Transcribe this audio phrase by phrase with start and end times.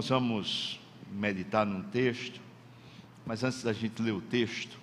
[0.00, 0.78] Nós vamos
[1.10, 2.40] meditar num texto,
[3.26, 4.78] mas antes da gente ler o texto,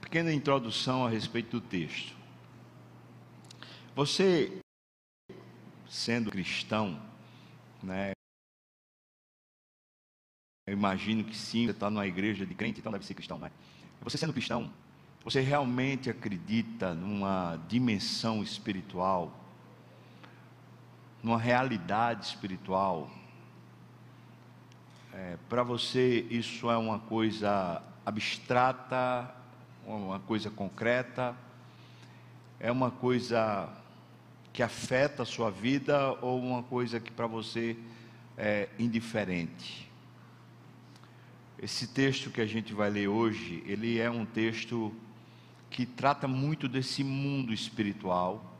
[0.00, 2.16] pequena introdução a respeito do texto.
[3.94, 4.62] Você,
[5.86, 6.98] sendo cristão,
[7.82, 8.12] né?
[10.66, 13.52] Eu imagino que sim, você está numa igreja de crente, então deve ser cristão, né?
[14.00, 14.72] Você sendo cristão,
[15.22, 19.38] você realmente acredita numa dimensão espiritual,
[21.22, 23.17] numa realidade espiritual
[25.18, 29.34] é, Para você, isso é uma coisa abstrata,
[29.84, 31.34] uma coisa concreta?
[32.60, 33.68] É uma coisa
[34.52, 37.76] que afeta a sua vida ou uma coisa que para você
[38.36, 39.90] é indiferente?
[41.60, 44.94] Esse texto que a gente vai ler hoje, ele é um texto
[45.68, 48.56] que trata muito desse mundo espiritual.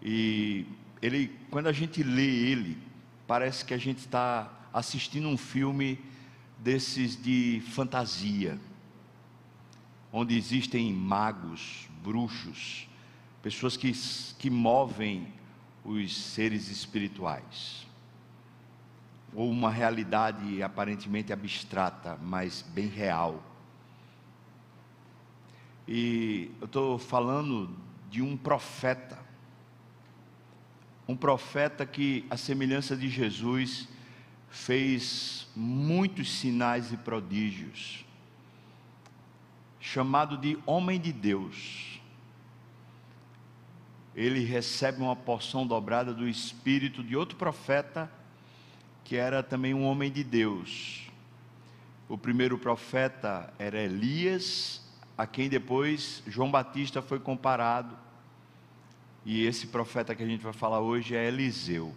[0.00, 0.66] E
[1.02, 2.78] ele, quando a gente lê ele,
[3.26, 5.98] parece que a gente está assistindo um filme
[6.58, 8.60] desses de fantasia,
[10.12, 12.86] onde existem magos, bruxos,
[13.42, 13.90] pessoas que,
[14.38, 15.32] que movem
[15.82, 17.86] os seres espirituais,
[19.34, 23.42] ou uma realidade aparentemente abstrata, mas bem real.
[25.88, 27.74] E eu estou falando
[28.10, 29.18] de um profeta,
[31.08, 33.88] um profeta que, a semelhança de Jesus,
[34.48, 38.04] fez muitos sinais e prodígios,
[39.80, 42.00] chamado de homem de Deus.
[44.14, 48.10] Ele recebe uma porção dobrada do espírito de outro profeta,
[49.04, 51.10] que era também um homem de Deus.
[52.08, 54.82] O primeiro profeta era Elias,
[55.18, 57.96] a quem depois João Batista foi comparado.
[59.24, 61.94] E esse profeta que a gente vai falar hoje é Eliseu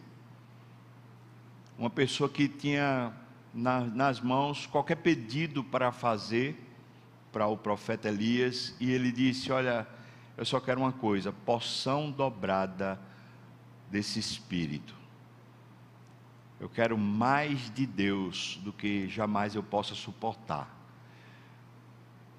[1.80, 3.14] uma pessoa que tinha
[3.54, 6.66] na, nas mãos qualquer pedido para fazer
[7.32, 9.88] para o profeta Elias, e ele disse: Olha,
[10.36, 13.00] eu só quero uma coisa, porção dobrada
[13.90, 14.94] desse espírito.
[16.60, 20.76] Eu quero mais de Deus do que jamais eu possa suportar.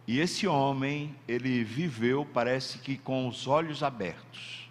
[0.06, 4.69] E esse homem, ele viveu, parece que com os olhos abertos.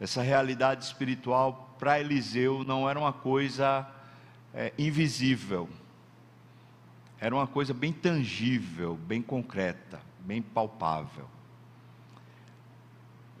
[0.00, 3.88] Essa realidade espiritual para Eliseu não era uma coisa
[4.54, 5.68] é, invisível,
[7.20, 11.28] era uma coisa bem tangível, bem concreta, bem palpável.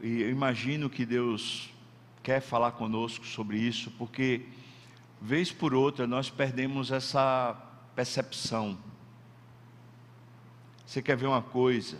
[0.00, 1.70] E eu imagino que Deus
[2.22, 4.46] quer falar conosco sobre isso, porque,
[5.20, 7.56] vez por outra, nós perdemos essa
[7.94, 8.78] percepção.
[10.84, 11.98] Você quer ver uma coisa?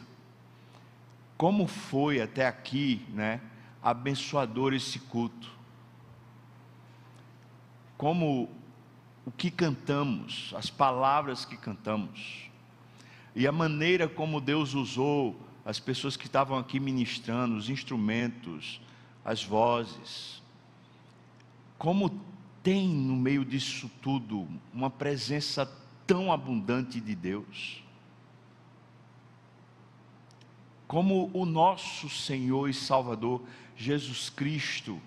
[1.37, 3.41] Como foi até aqui, né,
[3.83, 5.59] abençoador esse culto?
[7.99, 8.49] como
[9.27, 12.49] o que cantamos, as palavras que cantamos,
[13.35, 18.81] e a maneira como Deus usou as pessoas que estavam aqui ministrando, os instrumentos,
[19.25, 20.41] as vozes.
[21.77, 22.09] Como
[22.63, 25.71] tem no meio disso tudo uma presença
[26.07, 27.83] tão abundante de Deus.
[30.87, 33.43] Como o nosso Senhor e Salvador
[33.79, 35.01] Jesus Cristo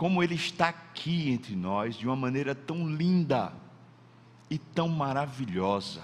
[0.00, 3.52] como Ele está aqui entre nós de uma maneira tão linda
[4.48, 6.02] e tão maravilhosa.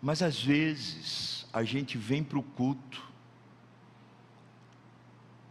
[0.00, 3.06] Mas às vezes a gente vem para o culto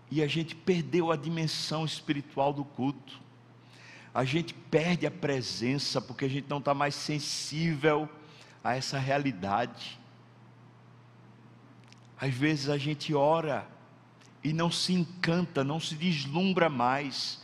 [0.10, 3.22] e a gente perdeu a dimensão espiritual do culto.
[4.12, 8.10] A gente perde a presença porque a gente não está mais sensível
[8.64, 10.00] a essa realidade.
[12.20, 13.72] Às vezes a gente ora
[14.44, 17.42] e não se encanta, não se deslumbra mais,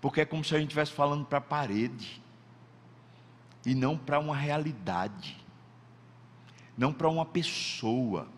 [0.00, 2.22] porque é como se a gente estivesse falando para a parede,
[3.66, 5.36] e não para uma realidade,
[6.76, 8.28] não para uma pessoa.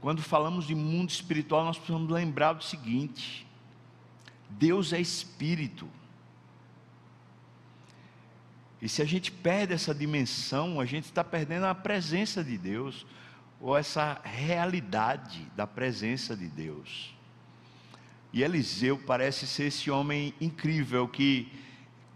[0.00, 3.46] Quando falamos de mundo espiritual, nós precisamos lembrar do seguinte:
[4.48, 5.88] Deus é espírito.
[8.82, 13.06] E se a gente perde essa dimensão, a gente está perdendo a presença de Deus
[13.60, 17.14] ou essa realidade da presença de Deus.
[18.32, 21.52] E Eliseu parece ser esse homem incrível que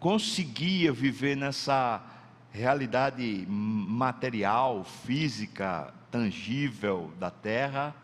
[0.00, 2.02] conseguia viver nessa
[2.50, 7.94] realidade material, física, tangível da terra,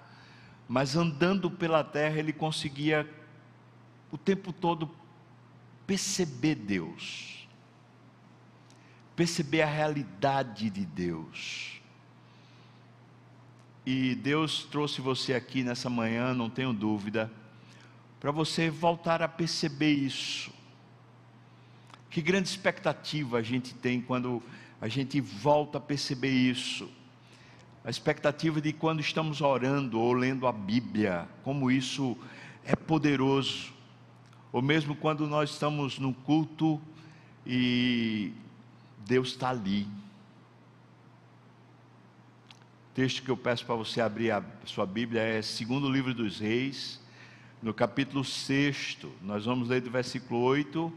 [0.68, 3.08] mas andando pela terra ele conseguia
[4.10, 4.90] o tempo todo
[5.86, 7.48] perceber Deus,
[9.16, 11.79] perceber a realidade de Deus
[13.84, 17.30] e Deus trouxe você aqui nessa manhã, não tenho dúvida,
[18.18, 20.52] para você voltar a perceber isso.
[22.10, 24.42] Que grande expectativa a gente tem quando
[24.80, 26.88] a gente volta a perceber isso.
[27.84, 32.16] A expectativa de quando estamos orando ou lendo a Bíblia, como isso
[32.64, 33.72] é poderoso.
[34.52, 36.80] Ou mesmo quando nós estamos no culto
[37.46, 38.32] e
[39.06, 39.86] Deus está ali.
[43.00, 47.00] Texto que eu peço para você abrir a sua Bíblia é segundo livro dos Reis,
[47.62, 48.98] no capítulo 6.
[49.22, 50.92] Nós vamos ler do versículo 8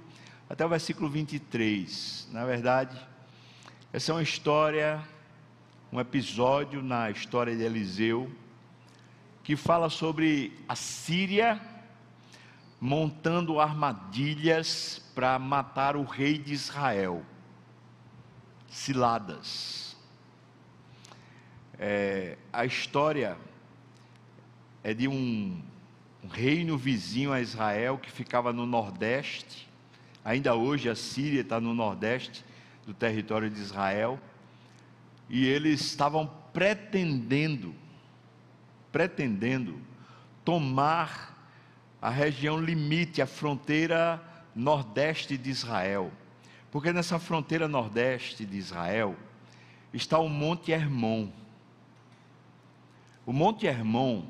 [0.49, 2.27] até o versículo 23.
[2.33, 2.99] Na verdade,
[3.93, 5.01] essa é uma história,
[5.93, 8.29] um episódio na história de Eliseu,
[9.41, 11.61] que fala sobre a Síria
[12.81, 17.25] montando armadilhas para matar o rei de Israel.
[18.67, 19.92] Ciladas.
[21.79, 23.37] É, a história
[24.83, 25.61] é de um,
[26.23, 29.67] um reino vizinho a Israel que ficava no nordeste.
[30.23, 32.45] Ainda hoje a Síria está no nordeste
[32.85, 34.19] do território de Israel.
[35.29, 37.73] E eles estavam pretendendo,
[38.91, 39.79] pretendendo
[40.45, 41.33] tomar
[42.01, 44.21] a região limite, a fronteira
[44.55, 46.11] nordeste de Israel.
[46.71, 49.15] Porque nessa fronteira nordeste de Israel
[49.93, 51.29] está o Monte Hermon.
[53.25, 54.23] O Monte Hermon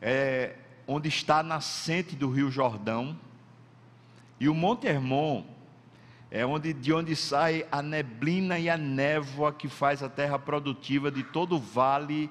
[0.00, 0.56] é
[0.86, 3.16] onde está a nascente do Rio Jordão.
[4.38, 5.44] E o Monte Hermon
[6.30, 11.10] é onde, de onde sai a neblina e a névoa que faz a terra produtiva
[11.10, 12.30] de todo o vale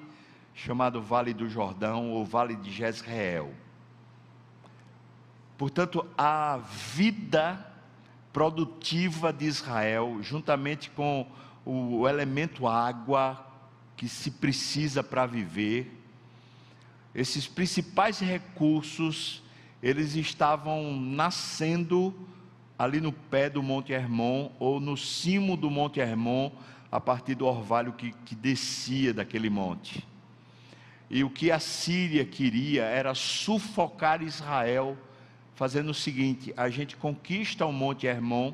[0.54, 3.52] chamado Vale do Jordão ou Vale de Jezreel.
[5.56, 6.58] Portanto, a
[6.94, 7.66] vida
[8.32, 11.26] produtiva de Israel, juntamente com
[11.64, 13.51] o elemento água
[14.02, 15.88] que se precisa para viver,
[17.14, 19.40] esses principais recursos,
[19.80, 22.12] eles estavam nascendo
[22.76, 26.50] ali no pé do Monte Hermon, ou no cimo do Monte Hermon,
[26.90, 30.04] a partir do orvalho que, que descia daquele monte.
[31.08, 34.98] E o que a Síria queria era sufocar Israel
[35.54, 38.52] fazendo o seguinte: a gente conquista o Monte Hermon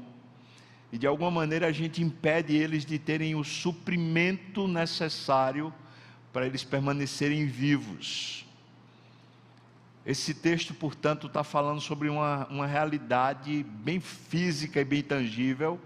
[0.93, 5.73] e de alguma maneira a gente impede eles de terem o suprimento necessário
[6.32, 8.46] para eles permanecerem vivos.
[10.06, 15.79] Esse texto, portanto, está falando sobre uma, uma realidade bem física e bem tangível,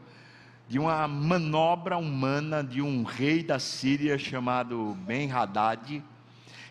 [0.68, 6.02] de uma manobra humana de um rei da Síria chamado Ben-Hadad,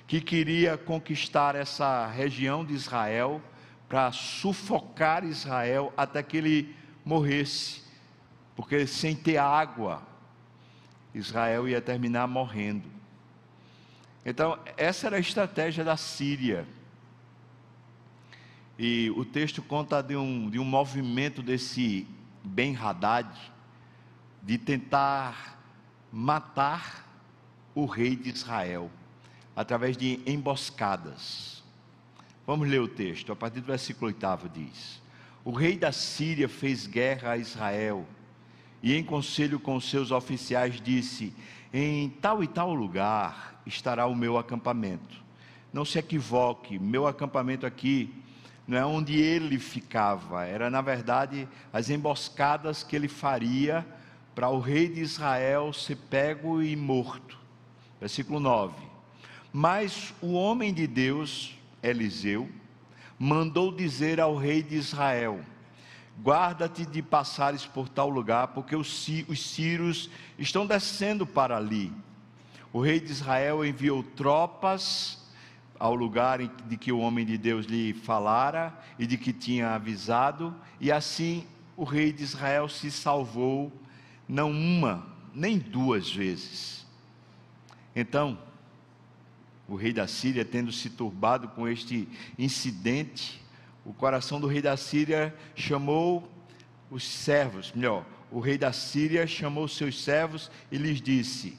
[0.07, 3.41] que queria conquistar essa região de Israel
[3.89, 7.80] para sufocar Israel até que ele morresse,
[8.55, 10.01] porque sem ter água,
[11.13, 12.89] Israel ia terminar morrendo.
[14.25, 16.67] Então, essa era a estratégia da Síria.
[18.77, 22.07] E o texto conta de um, de um movimento desse
[22.43, 23.29] Ben Haddad,
[24.41, 25.59] de tentar
[26.11, 27.07] matar
[27.73, 28.91] o rei de Israel,
[29.55, 31.63] através de emboscadas.
[32.45, 35.01] Vamos ler o texto, a partir do versículo 8 diz:
[35.43, 38.05] O rei da Síria fez guerra a Israel,
[38.81, 41.33] e em conselho com seus oficiais disse:
[41.73, 45.21] Em tal e tal lugar estará o meu acampamento.
[45.71, 48.13] Não se equivoque, meu acampamento aqui
[48.67, 53.85] não é onde ele ficava, era na verdade as emboscadas que ele faria
[54.33, 57.37] para o rei de Israel ser pego e morto.
[57.99, 58.73] Versículo 9.
[59.51, 62.47] Mas o homem de Deus Eliseu,
[63.17, 65.39] mandou dizer ao rei de Israel:
[66.19, 71.91] Guarda-te de passares por tal lugar, porque os, os sírios estão descendo para ali.
[72.73, 75.21] O rei de Israel enviou tropas
[75.79, 80.55] ao lugar de que o homem de Deus lhe falara e de que tinha avisado,
[80.79, 83.71] e assim o rei de Israel se salvou,
[84.29, 86.85] não uma, nem duas vezes.
[87.95, 88.37] Então,
[89.67, 93.40] o rei da Síria, tendo se turbado com este incidente,
[93.85, 96.29] o coração do rei da Síria chamou
[96.89, 101.57] os servos, melhor, o rei da Síria chamou seus servos e lhes disse: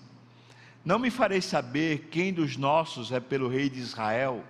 [0.85, 4.43] Não me farei saber quem dos nossos é pelo rei de Israel.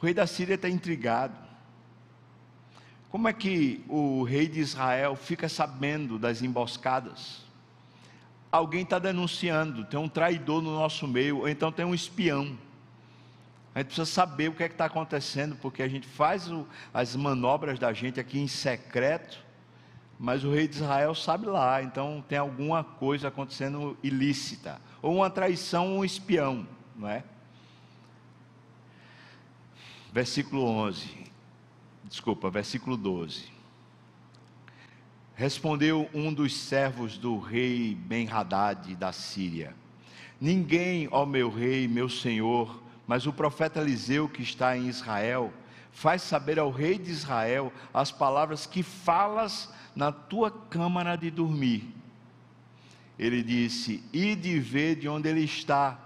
[0.00, 1.34] O rei da Síria está intrigado.
[3.10, 7.44] Como é que o rei de Israel fica sabendo das emboscadas?
[8.52, 12.56] Alguém está denunciando, tem um traidor no nosso meio, ou então tem um espião.
[13.74, 17.14] A gente precisa saber o que é está acontecendo, porque a gente faz o, as
[17.14, 19.38] manobras da gente aqui em secreto,
[20.18, 25.30] mas o rei de Israel sabe lá, então tem alguma coisa acontecendo ilícita, ou uma
[25.30, 27.22] traição, um espião, não é?
[30.12, 31.08] Versículo 11:
[32.04, 33.44] Desculpa, versículo 12.
[35.36, 39.74] Respondeu um dos servos do rei Ben-Hadad da Síria:
[40.40, 45.52] Ninguém, ó meu rei, meu senhor, mas o profeta Eliseu que está em Israel,
[45.90, 51.92] faz saber ao rei de Israel as palavras que falas na tua câmara de dormir.
[53.18, 55.98] Ele disse: Ide ver de onde ele está,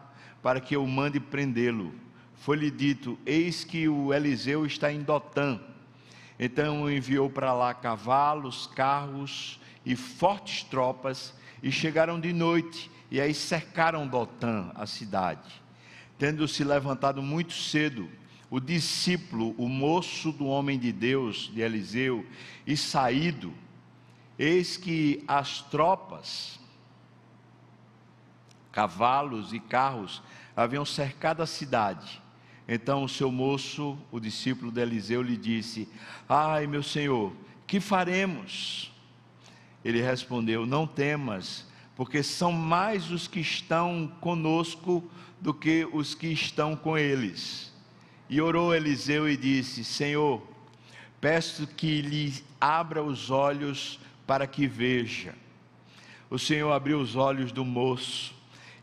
[0.42, 1.92] para que eu mande prendê-lo.
[2.36, 5.60] Foi-lhe dito: Eis que o Eliseu está em Dotã
[6.38, 13.32] então enviou para lá cavalos, carros e fortes tropas, e chegaram de noite, e aí
[13.32, 15.63] cercaram Dotã, a cidade.
[16.18, 18.08] Tendo se levantado muito cedo,
[18.50, 22.24] o discípulo, o moço do homem de Deus, de Eliseu,
[22.66, 23.52] e saído,
[24.38, 26.58] eis que as tropas,
[28.70, 30.22] cavalos e carros,
[30.56, 32.22] haviam cercado a cidade
[32.66, 35.88] então o seu moço, o discípulo de Eliseu, lhe disse:
[36.28, 37.32] Ai, meu senhor,
[37.66, 38.90] que faremos?
[39.84, 45.04] Ele respondeu: Não temas, porque são mais os que estão conosco
[45.40, 47.72] do que os que estão com eles.
[48.28, 50.42] E orou Eliseu e disse: Senhor,
[51.20, 55.34] peço que lhe abra os olhos para que veja.
[56.30, 58.34] O Senhor abriu os olhos do moço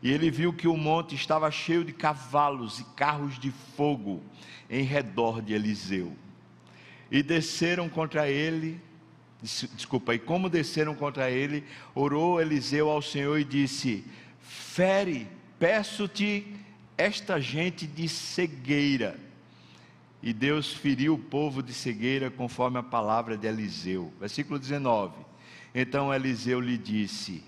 [0.02, 4.20] e ele viu que o monte estava cheio de cavalos e carros de fogo
[4.68, 6.12] em redor de Eliseu.
[7.08, 8.80] E desceram contra ele,
[9.40, 11.62] desculpa, e como desceram contra ele,
[11.94, 14.04] orou Eliseu ao Senhor e disse:
[14.40, 15.28] Fere,
[15.62, 16.44] peço-te
[16.98, 19.16] esta gente de cegueira.
[20.20, 24.12] E Deus feriu o povo de cegueira conforme a palavra de Eliseu.
[24.18, 25.14] Versículo 19.
[25.72, 27.44] Então Eliseu lhe disse: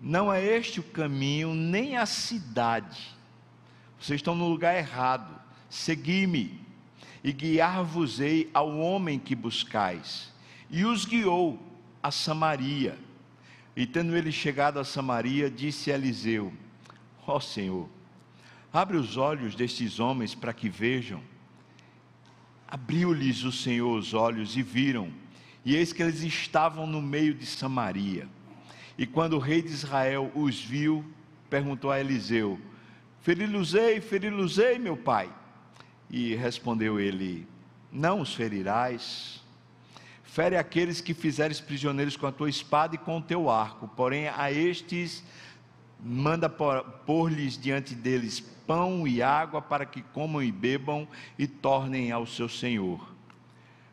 [0.00, 3.14] não é este o caminho, nem a cidade.
[4.00, 5.40] Vocês estão no lugar errado.
[5.68, 6.58] Segui-me,
[7.22, 10.32] e guiar-vos-ei ao homem que buscais.
[10.68, 11.62] E os guiou
[12.02, 12.98] a Samaria.
[13.76, 16.52] E tendo ele chegado a Samaria, disse a Eliseu:
[17.30, 17.88] Ó oh, Senhor,
[18.72, 21.22] abre os olhos destes homens para que vejam.
[22.66, 25.12] Abriu-lhes o Senhor os olhos e viram,
[25.64, 28.28] e eis que eles estavam no meio de Samaria.
[28.98, 31.04] E quando o rei de Israel os viu,
[31.48, 32.58] perguntou a Eliseu:
[33.20, 35.32] Feri-los-ei, feri-los-ei, meu pai.
[36.10, 37.46] E respondeu ele:
[37.92, 39.40] Não os ferirás.
[40.24, 44.26] Fere aqueles que fizeres prisioneiros com a tua espada e com o teu arco, porém
[44.26, 45.22] a estes
[46.02, 51.06] manda pôr-lhes diante deles pão e água para que comam e bebam
[51.38, 53.14] e tornem ao seu senhor.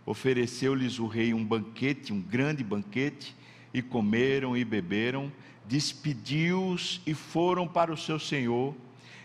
[0.05, 3.35] Ofereceu-lhes o rei um banquete, um grande banquete,
[3.73, 5.31] e comeram e beberam,
[5.65, 8.73] despediu-os e foram para o seu senhor,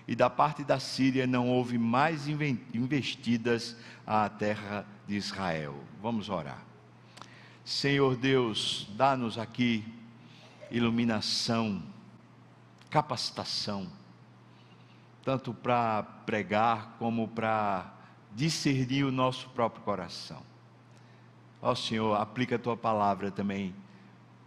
[0.09, 5.77] e da parte da Síria não houve mais investidas à terra de Israel.
[6.03, 6.65] Vamos orar.
[7.65, 9.85] Senhor Deus, dá-nos aqui
[10.71, 11.83] iluminação,
[12.93, 13.89] capacitação,
[15.25, 17.91] tanto para pregar como para
[18.35, 20.43] discernir o nosso próprio coração.
[21.63, 23.75] Ó Senhor, aplica a tua palavra também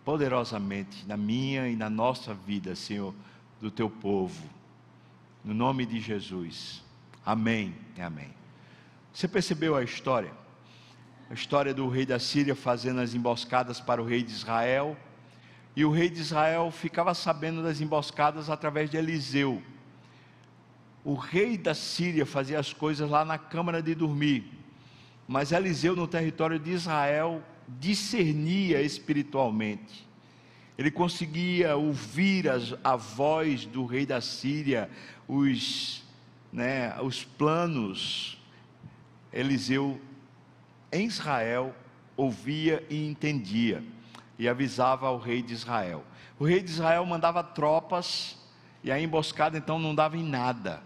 [0.06, 3.16] poderosamente na minha e na nossa vida, Senhor,
[3.60, 4.48] do teu povo.
[5.44, 6.84] No nome de Jesus.
[7.26, 8.30] Amém e amém.
[9.12, 10.32] Você percebeu a história?
[11.32, 14.96] A história do rei da Síria fazendo as emboscadas para o rei de Israel.
[15.76, 19.62] E o rei de Israel ficava sabendo das emboscadas através de Eliseu.
[21.04, 24.52] O rei da Síria fazia as coisas lá na câmara de dormir.
[25.28, 30.08] Mas Eliseu, no território de Israel, discernia espiritualmente.
[30.78, 34.90] Ele conseguia ouvir as, a voz do rei da Síria,
[35.28, 36.04] os,
[36.52, 38.38] né, os planos.
[39.32, 40.00] Eliseu,
[40.92, 41.76] em Israel,
[42.16, 43.84] ouvia e entendia,
[44.38, 46.04] e avisava ao rei de Israel.
[46.40, 48.38] O rei de Israel mandava tropas,
[48.84, 50.82] e a emboscada então não dava em nada.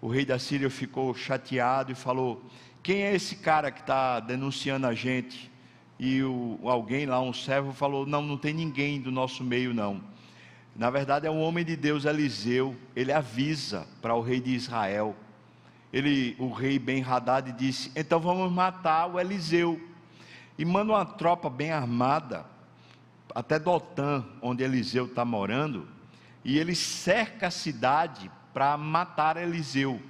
[0.00, 2.42] O rei da Síria ficou chateado e falou:
[2.82, 5.50] Quem é esse cara que está denunciando a gente?
[5.98, 10.00] e o, alguém lá, um servo, falou: Não, não tem ninguém do nosso meio, não.
[10.76, 12.76] Na verdade, é um homem de Deus, Eliseu.
[12.94, 15.16] Ele avisa para o rei de Israel.
[15.92, 19.80] Ele, o rei Ben Hadad disse: Então vamos matar o Eliseu.
[20.56, 22.46] E manda uma tropa bem armada,
[23.34, 25.88] até Dotã, onde Eliseu está morando.
[26.44, 30.00] E ele cerca a cidade para matar Eliseu.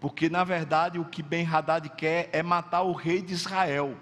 [0.00, 3.96] Porque na verdade o que Ben Hadad quer é matar o rei de Israel.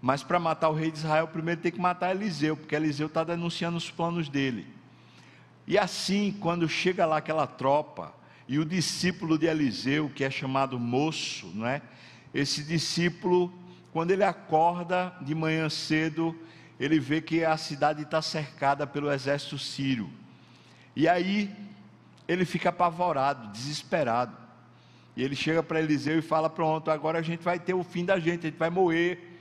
[0.00, 3.24] Mas para matar o rei de Israel, primeiro tem que matar Eliseu, porque Eliseu está
[3.24, 4.66] denunciando os planos dele.
[5.66, 8.12] E assim, quando chega lá aquela tropa,
[8.46, 11.80] e o discípulo de Eliseu, que é chamado moço, não é?
[12.34, 13.52] esse discípulo,
[13.92, 16.36] quando ele acorda de manhã cedo,
[16.84, 20.10] ele vê que a cidade está cercada pelo exército sírio.
[20.94, 21.50] E aí
[22.28, 24.36] ele fica apavorado, desesperado.
[25.16, 28.04] E ele chega para Eliseu e fala: Pronto, agora a gente vai ter o fim
[28.04, 29.40] da gente, a gente vai morrer.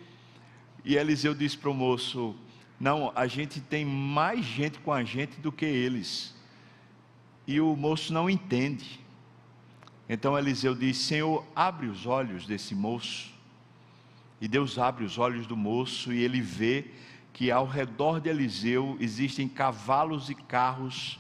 [0.86, 2.34] E Eliseu diz para o moço:
[2.80, 6.34] Não, a gente tem mais gente com a gente do que eles.
[7.46, 9.02] E o moço não entende.
[10.08, 13.34] Então Eliseu diz: Senhor, abre os olhos desse moço.
[14.40, 16.92] E Deus abre os olhos do moço e ele vê
[17.34, 21.20] que ao redor de Eliseu existem cavalos e carros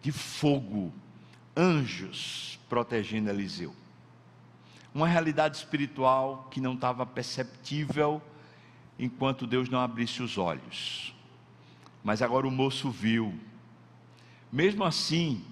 [0.00, 0.92] de fogo,
[1.56, 3.74] anjos protegendo Eliseu.
[4.94, 8.22] Uma realidade espiritual que não estava perceptível
[8.98, 11.14] enquanto Deus não abrisse os olhos.
[12.02, 13.34] Mas agora o moço viu.
[14.50, 15.44] Mesmo assim,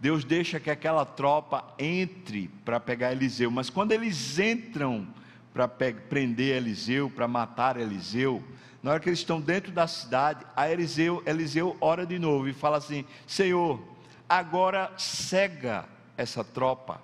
[0.00, 5.06] Deus deixa que aquela tropa entre para pegar Eliseu, mas quando eles entram
[5.52, 8.42] para prender Eliseu, para matar Eliseu,
[8.84, 12.52] na hora que eles estão dentro da cidade, a Eliseu, Eliseu ora de novo e
[12.52, 13.82] fala assim: Senhor,
[14.28, 15.86] agora cega
[16.18, 17.00] essa tropa.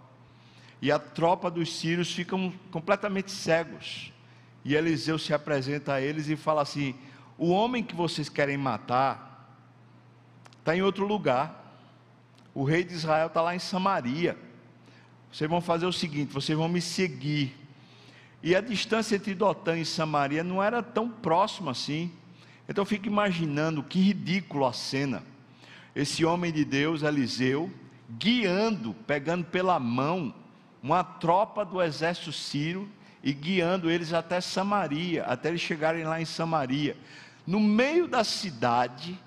[0.82, 4.12] E a tropa dos sírios ficam completamente cegos.
[4.62, 6.94] E Eliseu se apresenta a eles e fala assim:
[7.38, 9.50] O homem que vocês querem matar
[10.58, 11.80] está em outro lugar.
[12.54, 14.36] O rei de Israel está lá em Samaria.
[15.32, 17.58] Vocês vão fazer o seguinte: vocês vão me seguir
[18.42, 22.10] e a distância entre Dotã e Samaria não era tão próxima assim.
[22.68, 25.22] Então eu fico imaginando que ridículo a cena.
[25.94, 27.70] Esse homem de Deus, Eliseu,
[28.08, 30.34] guiando, pegando pela mão
[30.82, 32.88] uma tropa do exército sírio
[33.22, 36.96] e guiando eles até Samaria, até eles chegarem lá em Samaria.
[37.46, 39.18] No meio da cidade,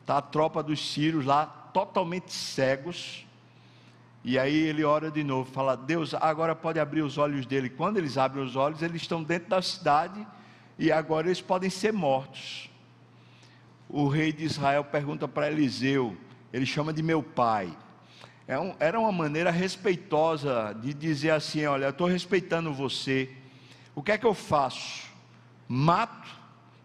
[0.00, 3.23] está a tropa dos sírios lá, totalmente cegos,
[4.24, 7.68] e aí ele ora de novo, fala: Deus, agora pode abrir os olhos dele.
[7.68, 10.26] Quando eles abrem os olhos, eles estão dentro da cidade
[10.78, 12.70] e agora eles podem ser mortos.
[13.86, 16.16] O rei de Israel pergunta para Eliseu,
[16.50, 17.76] ele chama de meu pai.
[18.48, 23.30] É era uma maneira respeitosa de dizer assim: Olha, eu estou respeitando você.
[23.94, 25.06] O que é que eu faço?
[25.68, 26.28] Mato,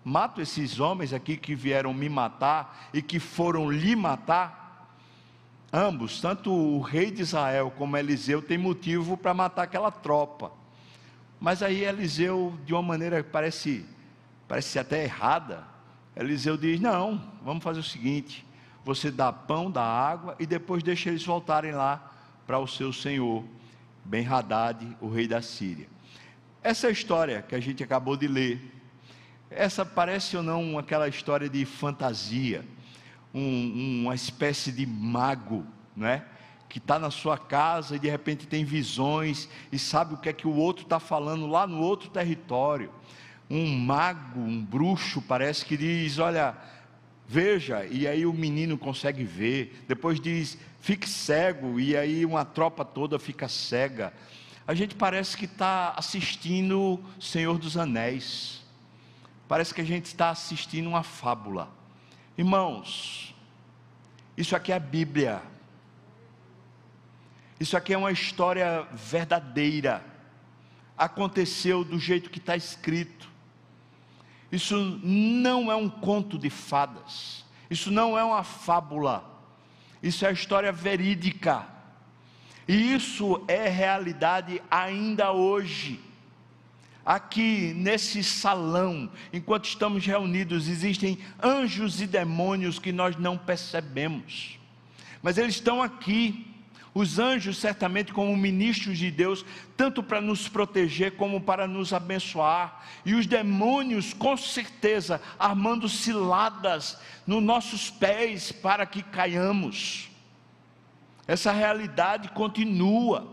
[0.04, 4.59] mato esses homens aqui que vieram me matar e que foram lhe matar?
[5.72, 10.52] Ambos, tanto o rei de Israel como Eliseu, têm motivo para matar aquela tropa.
[11.40, 13.86] Mas aí Eliseu, de uma maneira que parece,
[14.48, 15.64] parece até errada,
[16.16, 18.46] Eliseu diz: Não, vamos fazer o seguinte:
[18.84, 22.12] você dá pão, dá água e depois deixa eles voltarem lá
[22.48, 23.44] para o seu senhor,
[24.04, 25.88] Ben-Hadad, o rei da Síria.
[26.64, 28.60] Essa é história que a gente acabou de ler.
[29.52, 32.66] Essa parece ou não aquela história de fantasia
[33.34, 35.66] um, uma espécie de mago,
[35.96, 36.24] né?
[36.70, 40.34] que está na sua casa e de repente tem visões e sabe o que é
[40.34, 42.92] que o outro está falando lá no outro território.
[43.50, 46.56] Um mago, um bruxo, parece que diz: Olha,
[47.28, 49.84] veja, e aí o menino consegue ver.
[49.88, 54.14] Depois diz: Fique cego, e aí uma tropa toda fica cega.
[54.68, 58.64] A gente parece que está assistindo Senhor dos Anéis.
[59.48, 61.79] Parece que a gente está assistindo uma fábula.
[62.40, 63.36] Irmãos,
[64.38, 65.42] isso aqui é a Bíblia.
[67.60, 70.02] Isso aqui é uma história verdadeira.
[70.98, 73.30] Aconteceu do jeito que está escrito.
[74.50, 77.44] Isso não é um conto de fadas.
[77.70, 79.22] Isso não é uma fábula.
[80.02, 81.68] Isso é a história verídica.
[82.66, 86.09] E isso é realidade ainda hoje
[87.10, 94.60] aqui nesse salão, enquanto estamos reunidos, existem anjos e demônios que nós não percebemos,
[95.20, 96.46] mas eles estão aqui.
[96.92, 99.46] Os anjos, certamente, como ministros de Deus,
[99.78, 107.00] tanto para nos proteger como para nos abençoar, e os demônios, com certeza, armando ciladas
[107.26, 110.10] nos nossos pés para que caiamos.
[111.28, 113.28] Essa realidade continua.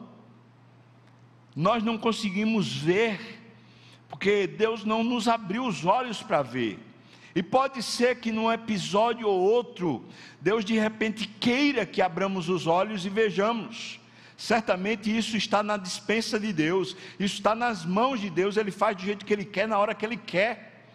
[1.55, 3.36] Nós não conseguimos ver
[4.09, 6.79] porque Deus não nos abriu os olhos para ver.
[7.35, 10.05] E pode ser que num episódio ou outro,
[10.41, 14.01] Deus de repente queira que abramos os olhos e vejamos.
[14.37, 18.97] Certamente isso está na dispensa de Deus, isso está nas mãos de Deus, Ele faz
[18.97, 20.89] do jeito que Ele quer, na hora que Ele quer.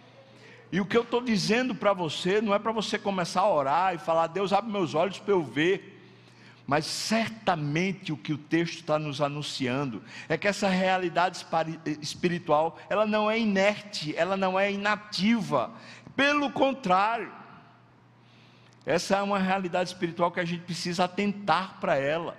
[0.71, 3.93] E o que eu estou dizendo para você, não é para você começar a orar
[3.93, 6.00] e falar, Deus abre meus olhos para eu ver.
[6.71, 11.45] Mas certamente o que o texto está nos anunciando é que essa realidade
[11.99, 15.69] espiritual, ela não é inerte, ela não é inativa.
[16.15, 17.29] Pelo contrário,
[18.85, 22.37] essa é uma realidade espiritual que a gente precisa atentar para ela.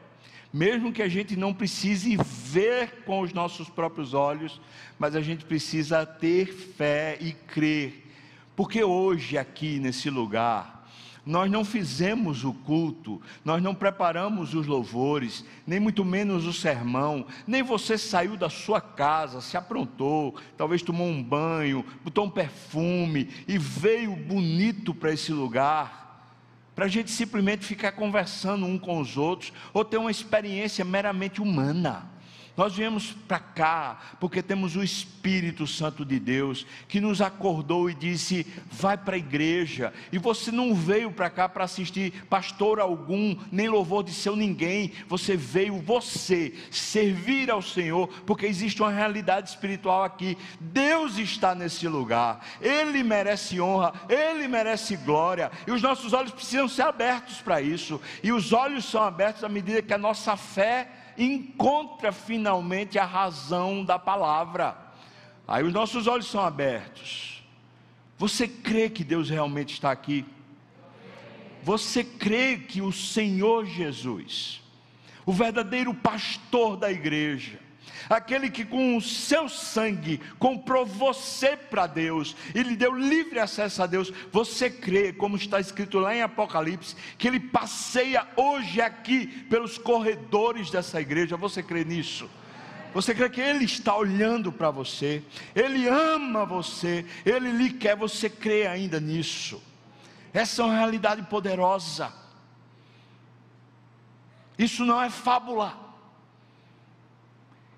[0.50, 4.62] mesmo que a gente não precise ver com os nossos próprios olhos,
[4.98, 8.06] mas a gente precisa ter fé e crer,
[8.56, 10.81] porque hoje, aqui nesse lugar,
[11.24, 17.24] nós não fizemos o culto, nós não preparamos os louvores, nem muito menos o sermão,
[17.46, 23.28] nem você saiu da sua casa, se aprontou, talvez tomou um banho, botou um perfume
[23.46, 26.02] e veio bonito para esse lugar,
[26.74, 31.40] para a gente simplesmente ficar conversando um com os outros, ou ter uma experiência meramente
[31.40, 32.11] humana.
[32.54, 37.94] Nós viemos para cá porque temos o Espírito Santo de Deus que nos acordou e
[37.94, 39.92] disse: vai para a igreja.
[40.12, 44.92] E você não veio para cá para assistir pastor algum, nem louvor de seu ninguém.
[45.08, 50.36] Você veio você servir ao Senhor, porque existe uma realidade espiritual aqui.
[50.60, 52.44] Deus está nesse lugar.
[52.60, 55.50] Ele merece honra, ele merece glória.
[55.66, 57.98] E os nossos olhos precisam ser abertos para isso.
[58.22, 63.84] E os olhos são abertos à medida que a nossa fé encontra finalmente a razão
[63.84, 64.76] da palavra.
[65.46, 67.42] Aí os nossos olhos são abertos.
[68.18, 70.24] Você crê que Deus realmente está aqui?
[71.62, 74.62] Você crê que o Senhor Jesus,
[75.24, 77.58] o verdadeiro pastor da igreja,
[78.08, 83.82] aquele que com o seu sangue comprou você para Deus e lhe deu livre acesso
[83.82, 84.12] a Deus.
[84.30, 90.70] Você crê, como está escrito lá em Apocalipse, que ele passeia hoje aqui pelos corredores
[90.70, 91.36] dessa igreja?
[91.36, 92.28] Você crê nisso?
[92.94, 95.22] Você crê que Ele está olhando para você,
[95.54, 99.62] Ele ama você, Ele lhe quer, você crê ainda nisso?
[100.32, 102.12] Essa é uma realidade poderosa.
[104.58, 105.91] Isso não é fábula.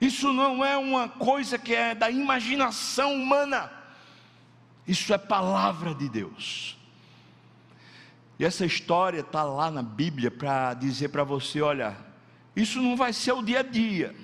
[0.01, 3.71] Isso não é uma coisa que é da imaginação humana.
[4.87, 6.77] Isso é palavra de Deus.
[8.39, 11.97] E essa história está lá na Bíblia para dizer para você: olha,
[12.55, 14.15] isso não vai ser o dia a dia,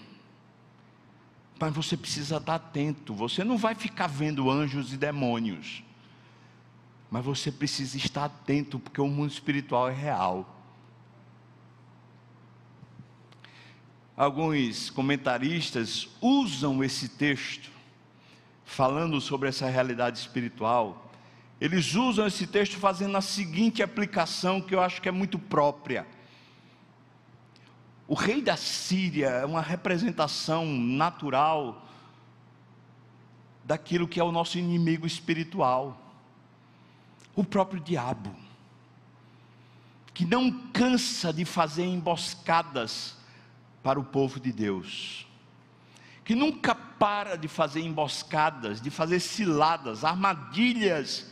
[1.58, 3.14] mas você precisa estar atento.
[3.14, 5.82] Você não vai ficar vendo anjos e demônios,
[7.10, 10.59] mas você precisa estar atento, porque o mundo espiritual é real.
[14.20, 17.70] Alguns comentaristas usam esse texto,
[18.66, 21.10] falando sobre essa realidade espiritual,
[21.58, 26.06] eles usam esse texto fazendo a seguinte aplicação que eu acho que é muito própria.
[28.06, 31.88] O rei da Síria é uma representação natural
[33.64, 35.98] daquilo que é o nosso inimigo espiritual,
[37.34, 38.36] o próprio diabo,
[40.12, 43.18] que não cansa de fazer emboscadas
[43.82, 45.26] para o povo de Deus,
[46.24, 51.30] que nunca para de fazer emboscadas, de fazer ciladas, armadilhas,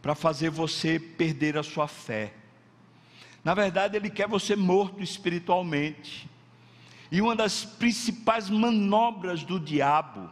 [0.00, 2.34] para fazer você perder a sua fé.
[3.44, 6.28] Na verdade, ele quer você morto espiritualmente.
[7.10, 10.30] E uma das principais manobras do diabo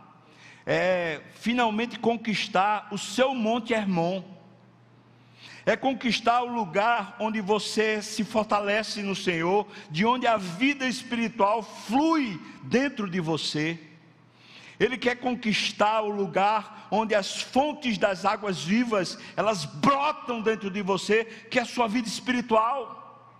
[0.66, 4.22] é finalmente conquistar o seu Monte Hermon
[5.70, 11.62] é conquistar o lugar onde você se fortalece no Senhor, de onde a vida espiritual
[11.62, 13.78] flui dentro de você.
[14.80, 20.82] Ele quer conquistar o lugar onde as fontes das águas vivas, elas brotam dentro de
[20.82, 23.30] você, que é a sua vida espiritual,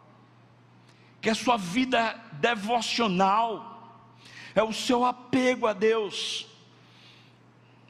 [1.21, 4.07] que é a sua vida devocional,
[4.55, 6.47] é o seu apego a Deus.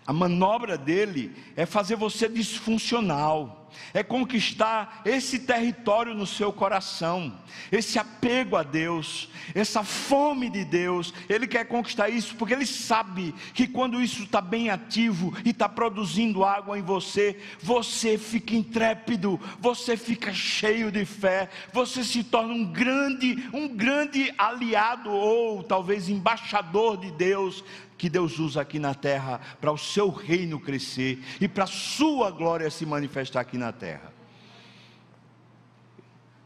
[0.07, 3.60] A manobra dele é fazer você disfuncional
[3.92, 7.33] é conquistar esse território no seu coração,
[7.70, 11.12] esse apego a Deus, essa fome de Deus.
[11.28, 15.68] Ele quer conquistar isso porque ele sabe que quando isso está bem ativo e está
[15.68, 22.54] produzindo água em você, você fica intrépido, você fica cheio de fé, você se torna
[22.54, 27.64] um grande, um grande aliado ou talvez embaixador de Deus
[28.00, 32.30] que Deus usa aqui na terra para o seu reino crescer e para a sua
[32.30, 34.10] glória se manifestar aqui na terra.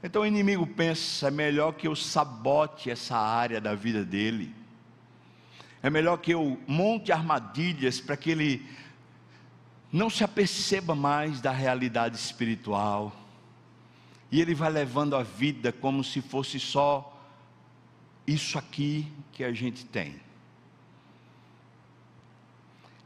[0.03, 4.53] Então o inimigo pensa: é melhor que eu sabote essa área da vida dele,
[5.81, 8.69] é melhor que eu monte armadilhas para que ele
[9.93, 13.15] não se aperceba mais da realidade espiritual,
[14.29, 17.17] e ele vai levando a vida como se fosse só
[18.27, 20.24] isso aqui que a gente tem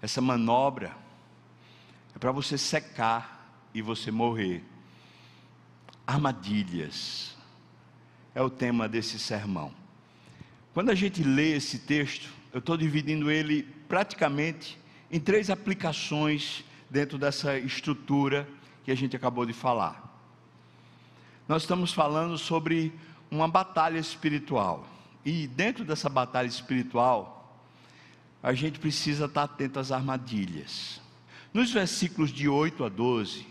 [0.00, 0.96] essa manobra
[2.14, 4.64] é para você secar e você morrer.
[6.06, 7.36] Armadilhas
[8.34, 9.72] é o tema desse sermão.
[10.72, 14.78] Quando a gente lê esse texto, eu estou dividindo ele praticamente
[15.10, 18.48] em três aplicações dentro dessa estrutura
[18.84, 20.08] que a gente acabou de falar.
[21.46, 22.92] Nós estamos falando sobre
[23.30, 24.86] uma batalha espiritual.
[25.24, 27.37] E dentro dessa batalha espiritual,
[28.42, 31.00] a gente precisa estar atento às armadilhas.
[31.52, 33.46] Nos versículos de 8 a 12,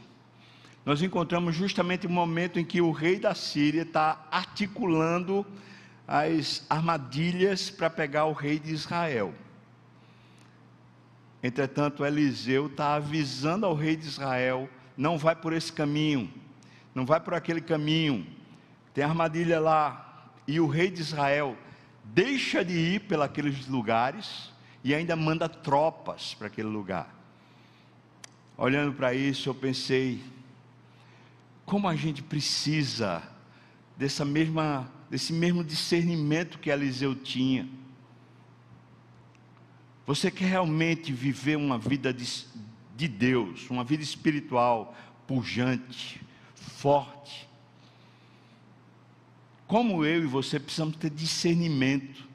[0.86, 5.46] nós encontramos justamente o momento em que o rei da Síria está articulando
[6.08, 9.34] as armadilhas para pegar o rei de Israel.
[11.44, 16.32] Entretanto, Eliseu está avisando ao rei de Israel: não vai por esse caminho,
[16.96, 18.26] não vai por aquele caminho,
[18.94, 20.32] tem armadilha lá.
[20.48, 21.58] E o rei de Israel
[22.06, 24.56] deixa de ir pelos lugares
[24.88, 27.14] e ainda manda tropas para aquele lugar.
[28.56, 30.24] Olhando para isso, eu pensei,
[31.66, 33.22] como a gente precisa
[33.98, 37.68] dessa mesma, desse mesmo discernimento que Eliseu tinha.
[40.06, 42.46] Você quer realmente viver uma vida de,
[42.96, 44.96] de Deus, uma vida espiritual
[45.28, 46.22] pujante,
[46.56, 47.46] forte?
[49.68, 52.27] Como eu e você precisamos ter discernimento,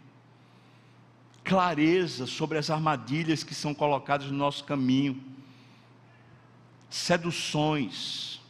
[1.53, 5.23] clareza sobre as armadilhas que são colocadas no nosso caminho,
[6.89, 8.41] seduções,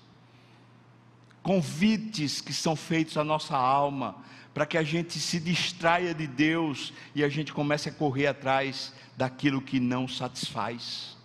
[1.42, 4.14] convites que são feitos à nossa alma,
[4.54, 8.94] para que a gente se distraia de Deus e a gente comece a correr atrás
[9.16, 11.16] daquilo que não satisfaz.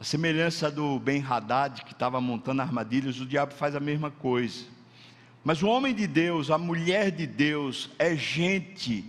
[0.00, 4.64] A semelhança do Ben Haddad, que estava montando armadilhas, o diabo faz a mesma coisa.
[5.44, 9.04] Mas o homem de Deus, a mulher de Deus, é gente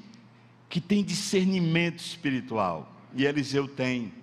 [0.67, 2.91] que tem discernimento espiritual.
[3.13, 4.13] E Eliseu tem.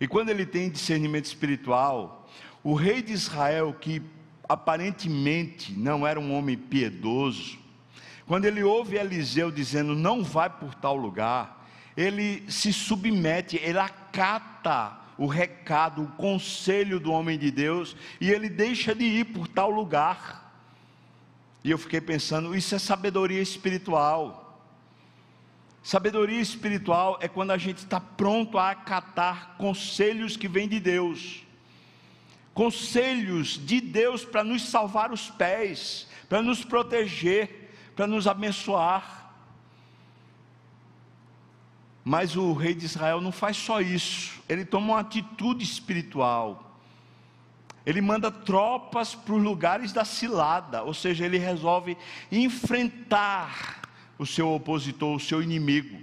[0.00, 2.28] E quando ele tem discernimento espiritual,
[2.64, 4.02] o rei de Israel, que
[4.48, 7.56] aparentemente não era um homem piedoso,
[8.26, 11.64] quando ele ouve Eliseu dizendo não vai por tal lugar,
[11.96, 18.48] ele se submete, ele acata o recado, o conselho do homem de Deus e ele
[18.48, 20.43] deixa de ir por tal lugar.
[21.64, 24.62] E eu fiquei pensando, isso é sabedoria espiritual.
[25.82, 31.42] Sabedoria espiritual é quando a gente está pronto a acatar conselhos que vêm de Deus,
[32.52, 39.32] conselhos de Deus para nos salvar os pés, para nos proteger para nos abençoar.
[42.04, 46.63] Mas o rei de Israel não faz só isso, ele toma uma atitude espiritual.
[47.86, 51.96] Ele manda tropas para os lugares da cilada, ou seja, ele resolve
[52.32, 53.82] enfrentar
[54.18, 56.00] o seu opositor, o seu inimigo.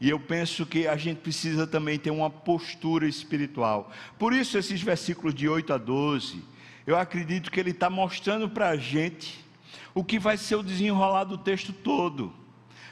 [0.00, 3.90] E eu penso que a gente precisa também ter uma postura espiritual.
[4.18, 6.42] Por isso, esses versículos de 8 a 12,
[6.86, 9.44] eu acredito que ele está mostrando para a gente
[9.94, 12.32] o que vai ser o desenrolar do texto todo.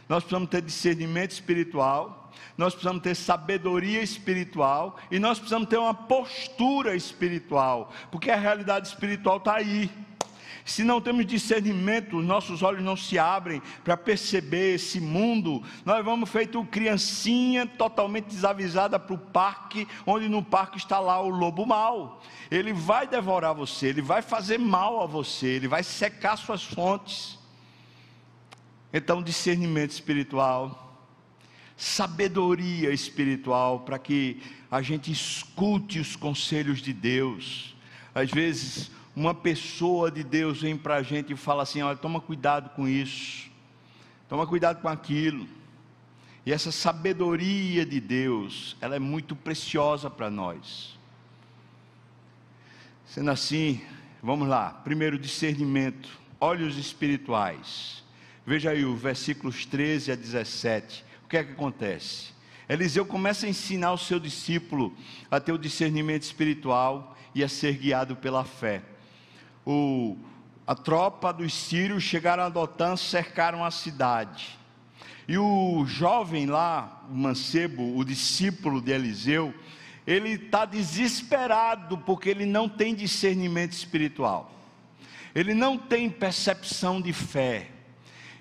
[0.08, 2.25] Nós precisamos ter discernimento espiritual,
[2.56, 8.88] nós precisamos ter sabedoria espiritual e nós precisamos ter uma postura espiritual, porque a realidade
[8.88, 9.90] espiritual está aí.
[10.66, 16.28] Se não temos discernimento, nossos olhos não se abrem para perceber esse mundo, nós vamos
[16.28, 22.20] feito criancinha totalmente desavisada para o parque, onde no parque está lá o lobo mau.
[22.50, 27.38] Ele vai devorar você, ele vai fazer mal a você, ele vai secar suas fontes.
[28.92, 30.85] Então, discernimento espiritual,
[31.76, 37.74] sabedoria espiritual, para que a gente escute os conselhos de Deus.
[38.14, 42.20] Às vezes, uma pessoa de Deus vem para a gente e fala assim: olha, toma
[42.20, 43.50] cuidado com isso,
[44.28, 45.46] toma cuidado com aquilo.
[46.44, 50.96] E essa sabedoria de Deus, ela é muito preciosa para nós.
[53.04, 53.80] Sendo assim,
[54.22, 54.70] vamos lá.
[54.70, 56.08] Primeiro, discernimento,
[56.40, 58.04] olhos espirituais.
[58.46, 61.04] Veja aí os versículos 13 a 17.
[61.26, 62.32] O que é que acontece?
[62.66, 64.96] Eliseu começa a ensinar o seu discípulo
[65.30, 68.82] a ter o discernimento espiritual e a ser guiado pela fé
[69.66, 70.16] o,
[70.64, 74.56] a tropa dos sírios chegaram a Dotã, cercaram a cidade.
[75.26, 79.52] E o jovem lá, o mancebo, o discípulo de Eliseu,
[80.06, 84.52] ele está desesperado porque ele não tem discernimento espiritual.
[85.34, 87.68] Ele não tem percepção de fé.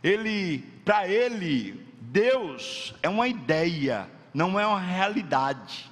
[0.04, 1.85] Ele, para ele,
[2.16, 5.92] Deus é uma ideia, não é uma realidade.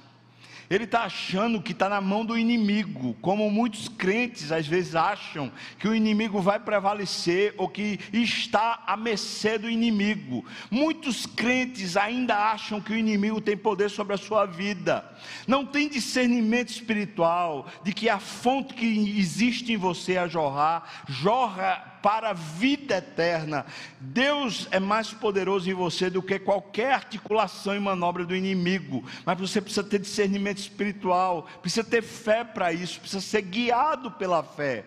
[0.70, 5.52] Ele está achando que está na mão do inimigo, como muitos crentes às vezes acham
[5.78, 10.42] que o inimigo vai prevalecer ou que está à mercê do inimigo.
[10.70, 15.04] Muitos crentes ainda acham que o inimigo tem poder sobre a sua vida,
[15.46, 21.93] não tem discernimento espiritual de que a fonte que existe em você a jorrar, jorra
[22.04, 23.64] para a vida eterna.
[23.98, 29.40] Deus é mais poderoso em você do que qualquer articulação e manobra do inimigo, mas
[29.40, 34.84] você precisa ter discernimento espiritual, precisa ter fé para isso, precisa ser guiado pela fé.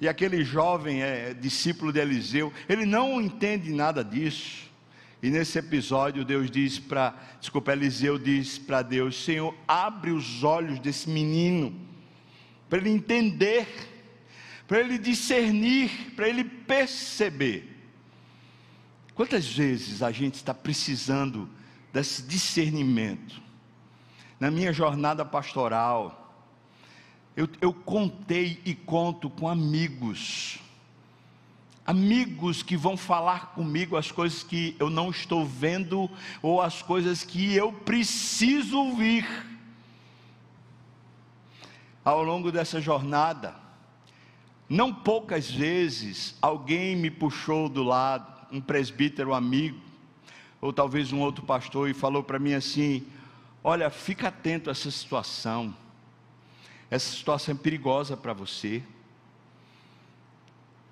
[0.00, 4.68] e aquele jovem é discípulo de Eliseu, ele não entende nada disso.
[5.22, 10.80] E nesse episódio, Deus diz para, desculpa, Eliseu diz para Deus: Senhor, abre os olhos
[10.80, 11.72] desse menino,
[12.68, 13.91] para ele entender,
[14.72, 17.78] para ele discernir, para ele perceber.
[19.14, 21.46] Quantas vezes a gente está precisando
[21.92, 23.38] desse discernimento?
[24.40, 26.42] Na minha jornada pastoral,
[27.36, 30.58] eu, eu contei e conto com amigos,
[31.84, 37.22] amigos que vão falar comigo as coisas que eu não estou vendo ou as coisas
[37.22, 39.28] que eu preciso ouvir.
[42.02, 43.60] Ao longo dessa jornada,
[44.72, 49.78] não poucas vezes alguém me puxou do lado, um presbítero amigo,
[50.62, 53.06] ou talvez um outro pastor, e falou para mim assim:
[53.62, 55.76] Olha, fica atento a essa situação.
[56.90, 58.82] Essa situação é perigosa para você.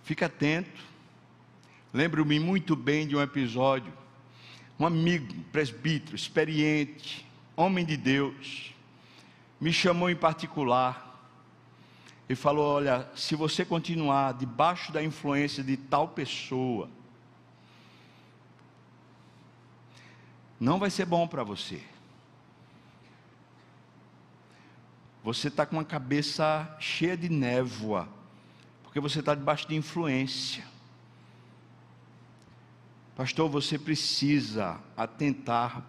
[0.03, 0.83] Fica atento.
[1.91, 3.95] Lembro-me muito bem de um episódio.
[4.79, 8.75] Um amigo, presbítero, experiente, homem de Deus,
[9.59, 11.10] me chamou em particular
[12.31, 16.89] e falou: Olha, se você continuar debaixo da influência de tal pessoa,
[20.61, 21.83] não vai ser bom para você.
[25.25, 28.09] Você está com a cabeça cheia de névoa,
[28.85, 30.65] porque você está debaixo de influência.
[33.17, 35.83] Pastor, você precisa atentar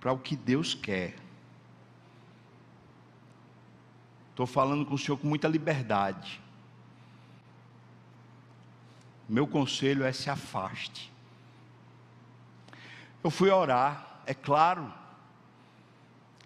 [0.00, 1.27] para o que Deus quer.
[4.38, 6.40] Estou falando com o senhor com muita liberdade.
[9.28, 11.12] Meu conselho é se afaste.
[13.24, 14.94] Eu fui orar, é claro,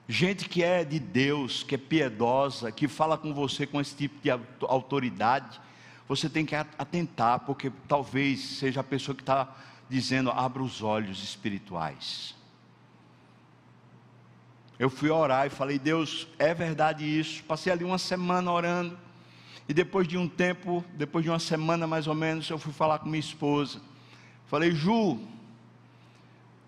[0.09, 4.21] Gente que é de Deus, que é piedosa, que fala com você com esse tipo
[4.23, 4.31] de
[4.63, 5.61] autoridade,
[6.09, 9.55] você tem que atentar, porque talvez seja a pessoa que está
[9.89, 12.35] dizendo: abra os olhos espirituais.
[14.79, 17.43] Eu fui orar e falei: Deus, é verdade isso.
[17.45, 18.99] Passei ali uma semana orando,
[19.69, 22.99] e depois de um tempo, depois de uma semana mais ou menos, eu fui falar
[22.99, 23.81] com minha esposa.
[24.47, 25.21] Falei: Ju,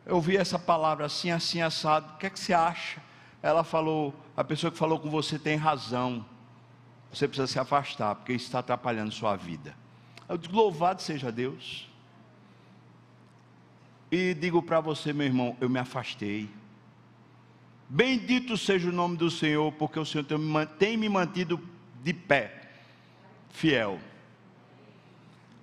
[0.06, 3.00] eu vi essa palavra assim, assim, assado, o que é que você acha?
[3.44, 6.24] ela falou, a pessoa que falou com você tem razão.
[7.12, 9.76] Você precisa se afastar, porque isso está atrapalhando sua vida.
[10.26, 11.86] Eu digo, louvado seja Deus.
[14.10, 16.48] E digo para você, meu irmão, eu me afastei.
[17.88, 20.26] Bendito seja o nome do Senhor, porque o Senhor
[20.78, 21.60] tem me mantido
[22.02, 22.70] de pé,
[23.50, 24.00] fiel.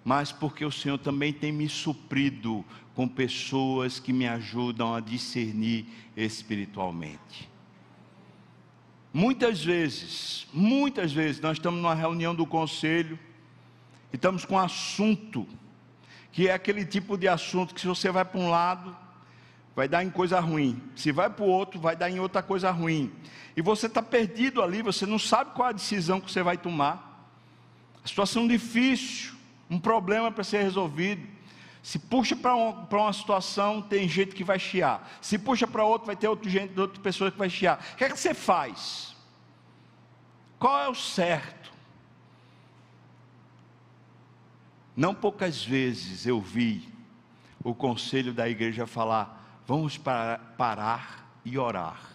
[0.03, 5.85] Mas porque o Senhor também tem me suprido com pessoas que me ajudam a discernir
[6.15, 7.49] espiritualmente.
[9.13, 13.19] Muitas vezes, muitas vezes, nós estamos numa reunião do conselho
[14.11, 15.47] e estamos com um assunto,
[16.31, 18.95] que é aquele tipo de assunto que se você vai para um lado,
[19.75, 22.71] vai dar em coisa ruim, se vai para o outro, vai dar em outra coisa
[22.71, 23.11] ruim,
[23.55, 27.29] e você está perdido ali, você não sabe qual a decisão que você vai tomar,
[28.03, 29.33] a situação difícil,
[29.69, 31.25] um problema para ser resolvido,
[31.83, 35.09] se puxa para um, uma situação, tem gente que vai chiar.
[35.19, 37.83] Se puxa para outro, vai ter outro gente, outra pessoa que vai chiar.
[37.93, 39.15] O que é que você faz?
[40.59, 41.73] Qual é o certo?
[44.95, 46.87] Não poucas vezes eu vi
[47.63, 52.11] o conselho da igreja falar: vamos parar e orar.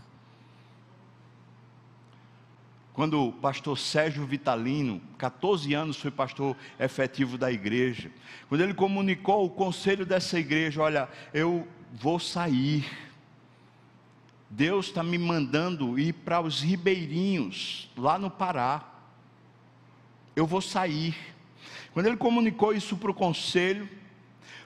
[2.92, 8.10] Quando o pastor Sérgio Vitalino, 14 anos foi pastor efetivo da igreja,
[8.48, 12.86] quando ele comunicou o conselho dessa igreja: olha, eu vou sair.
[14.48, 18.82] Deus está me mandando ir para os ribeirinhos, lá no Pará.
[20.34, 21.14] Eu vou sair.
[21.92, 23.88] Quando ele comunicou isso para o conselho,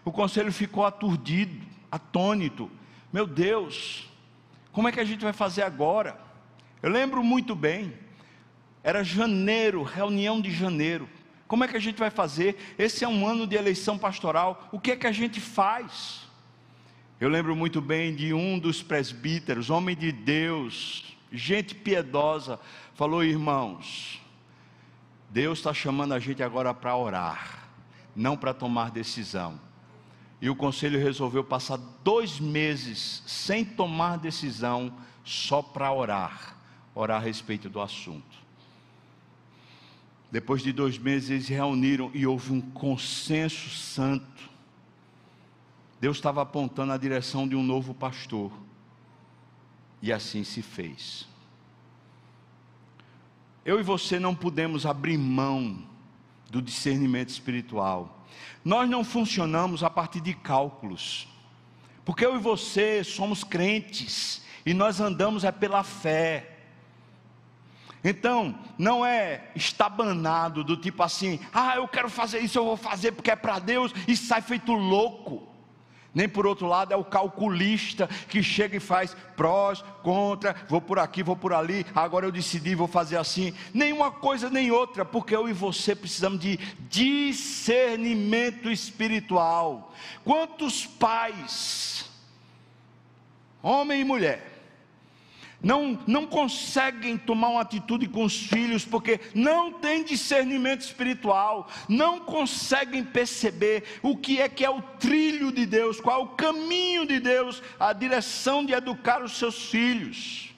[0.05, 2.71] o conselho ficou aturdido, atônito.
[3.13, 4.09] Meu Deus,
[4.73, 6.19] como é que a gente vai fazer agora?
[6.83, 7.93] Eu lembro muito bem,
[8.83, 11.09] era janeiro, reunião de janeiro.
[11.47, 12.57] Como é que a gente vai fazer?
[12.79, 14.69] Esse é um ano de eleição pastoral.
[14.71, 16.29] O que é que a gente faz?
[17.21, 22.59] Eu lembro muito bem de um dos presbíteros, homem de Deus, gente piedosa,
[22.95, 24.23] falou: irmãos,
[25.29, 27.69] Deus está chamando a gente agora para orar,
[28.17, 29.61] não para tomar decisão.
[30.41, 36.57] E o conselho resolveu passar dois meses sem tomar decisão, só para orar,
[36.95, 38.41] orar a respeito do assunto.
[40.31, 44.49] Depois de dois meses, eles reuniram e houve um consenso santo.
[46.01, 48.53] Deus estava apontando a direção de um novo pastor.
[50.01, 51.29] E assim se fez.
[53.65, 55.85] Eu e você não podemos abrir mão
[56.49, 58.20] do discernimento espiritual.
[58.65, 61.29] Nós não funcionamos a partir de cálculos,
[62.05, 66.59] porque eu e você somos crentes e nós andamos é pela fé.
[68.03, 73.13] Então, não é estabanado do tipo assim, ah, eu quero fazer isso, eu vou fazer
[73.13, 75.47] porque é para Deus e sai feito louco.
[76.15, 80.99] Nem por outro lado é o calculista que chega e faz prós, contra, vou por
[80.99, 83.55] aqui, vou por ali, agora eu decidi, vou fazer assim.
[83.73, 86.59] Nenhuma coisa nem outra, porque eu e você precisamos de
[86.89, 89.95] discernimento espiritual.
[90.25, 92.11] Quantos pais,
[93.63, 94.50] homem e mulher,
[95.63, 102.21] não, não conseguem tomar uma atitude com os filhos porque não têm discernimento espiritual, não
[102.21, 107.07] conseguem perceber o que é que é o trilho de Deus, qual é o caminho
[107.07, 110.51] de Deus, a direção de educar os seus filhos.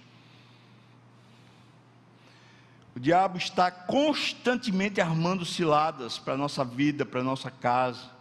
[2.95, 8.12] O diabo está constantemente armando ciladas para a nossa vida, para a nossa casa.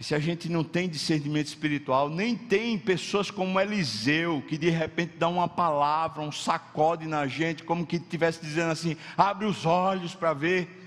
[0.00, 4.70] E se a gente não tem discernimento espiritual, nem tem pessoas como Eliseu, que de
[4.70, 9.66] repente dá uma palavra, um sacode na gente, como que estivesse dizendo assim: abre os
[9.66, 10.86] olhos para ver.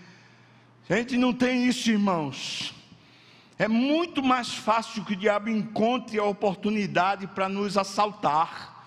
[0.87, 2.73] Se a gente não tem isso, irmãos,
[3.59, 8.85] é muito mais fácil que o diabo encontre a oportunidade para nos assaltar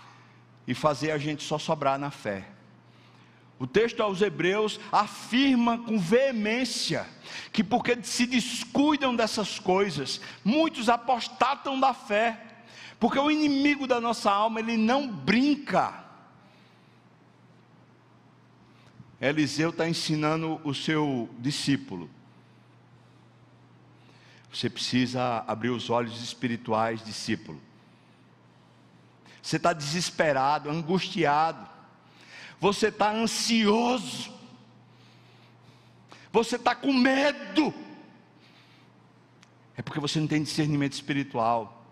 [0.66, 2.53] e fazer a gente só sobrar na fé.
[3.59, 7.07] O texto aos Hebreus afirma com veemência
[7.52, 12.40] que, porque se descuidam dessas coisas, muitos apostatam da fé,
[12.98, 16.02] porque o inimigo da nossa alma, ele não brinca.
[19.20, 22.11] Eliseu está ensinando o seu discípulo.
[24.52, 27.61] Você precisa abrir os olhos espirituais, discípulo.
[29.40, 31.74] Você está desesperado, angustiado
[32.61, 34.32] você está ansioso,
[36.32, 37.72] você está com medo,
[39.76, 41.82] é porque você não tem discernimento espiritual.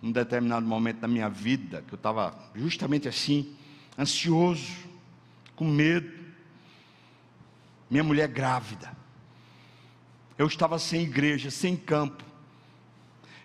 [0.00, 3.56] Num determinado momento da minha vida, que eu estava justamente assim,
[3.98, 4.72] ansioso,
[5.56, 6.12] com medo,
[7.88, 8.94] minha mulher grávida,
[10.36, 12.24] eu estava sem igreja, sem campo,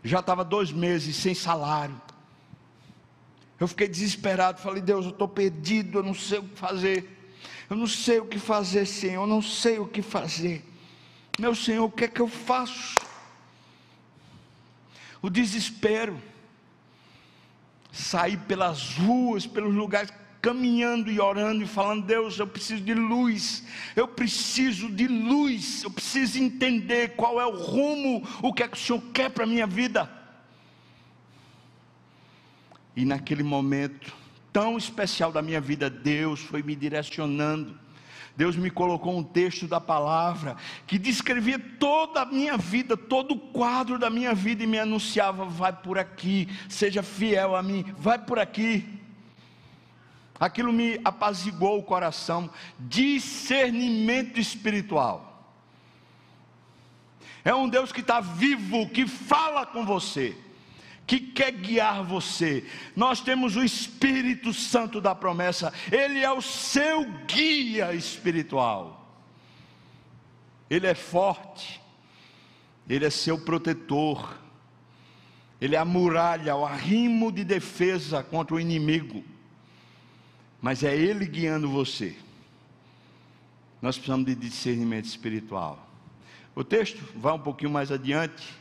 [0.04, 2.00] já estava dois meses sem salário,
[3.60, 7.18] eu fiquei desesperado, falei, Deus, eu estou perdido, eu não sei o que fazer.
[7.70, 10.66] Eu não sei o que fazer, Senhor, eu não sei o que fazer.
[11.38, 12.96] Meu Senhor, o que é que eu faço?
[15.22, 16.20] O desespero.
[17.92, 23.64] Sair pelas ruas, pelos lugares, caminhando e orando e falando: Deus, eu preciso de luz,
[23.96, 28.78] eu preciso de luz, eu preciso entender qual é o rumo, o que é que
[28.78, 30.19] o Senhor quer para a minha vida.
[32.96, 34.14] E naquele momento
[34.52, 37.78] tão especial da minha vida, Deus foi me direcionando.
[38.36, 40.56] Deus me colocou um texto da palavra
[40.88, 45.46] que descrevia toda a minha vida, todo o quadro da minha vida e me anunciava:
[45.46, 48.88] vai por aqui, seja fiel a mim, vai por aqui.
[50.40, 55.52] Aquilo me apaziguou o coração, discernimento espiritual.
[57.44, 60.36] É um Deus que está vivo, que fala com você
[61.10, 62.64] que quer guiar você.
[62.96, 69.10] Nós temos o Espírito Santo da promessa, ele é o seu guia espiritual.
[70.70, 71.82] Ele é forte,
[72.88, 74.38] ele é seu protetor,
[75.60, 79.24] ele é a muralha, o arrimo de defesa contra o inimigo.
[80.62, 82.16] Mas é ele guiando você.
[83.82, 85.90] Nós precisamos de discernimento espiritual.
[86.54, 88.60] O texto vai um pouquinho mais adiante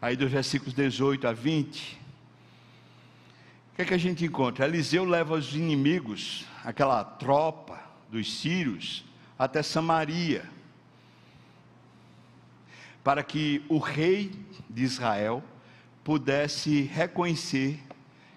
[0.00, 1.98] aí dos versículos 18 a 20,
[3.72, 4.66] o que é que a gente encontra?
[4.66, 7.80] Eliseu leva os inimigos, aquela tropa
[8.10, 9.04] dos sírios,
[9.38, 10.44] até Samaria,
[13.04, 14.32] para que o rei
[14.68, 15.42] de Israel
[16.02, 17.80] pudesse reconhecer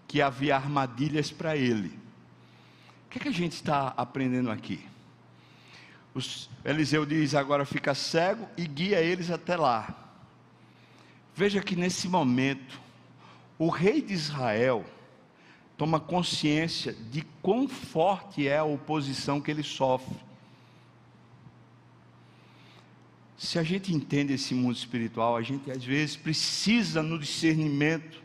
[0.07, 1.99] que havia armadilhas para ele.
[3.05, 4.85] O que é que a gente está aprendendo aqui?
[6.13, 10.00] Os, Eliseu diz: agora fica cego e guia eles até lá.
[11.41, 12.79] Veja que nesse momento,
[13.57, 14.85] o rei de Israel
[15.75, 20.15] toma consciência de quão forte é a oposição que ele sofre.
[23.39, 28.21] Se a gente entende esse mundo espiritual, a gente às vezes precisa no discernimento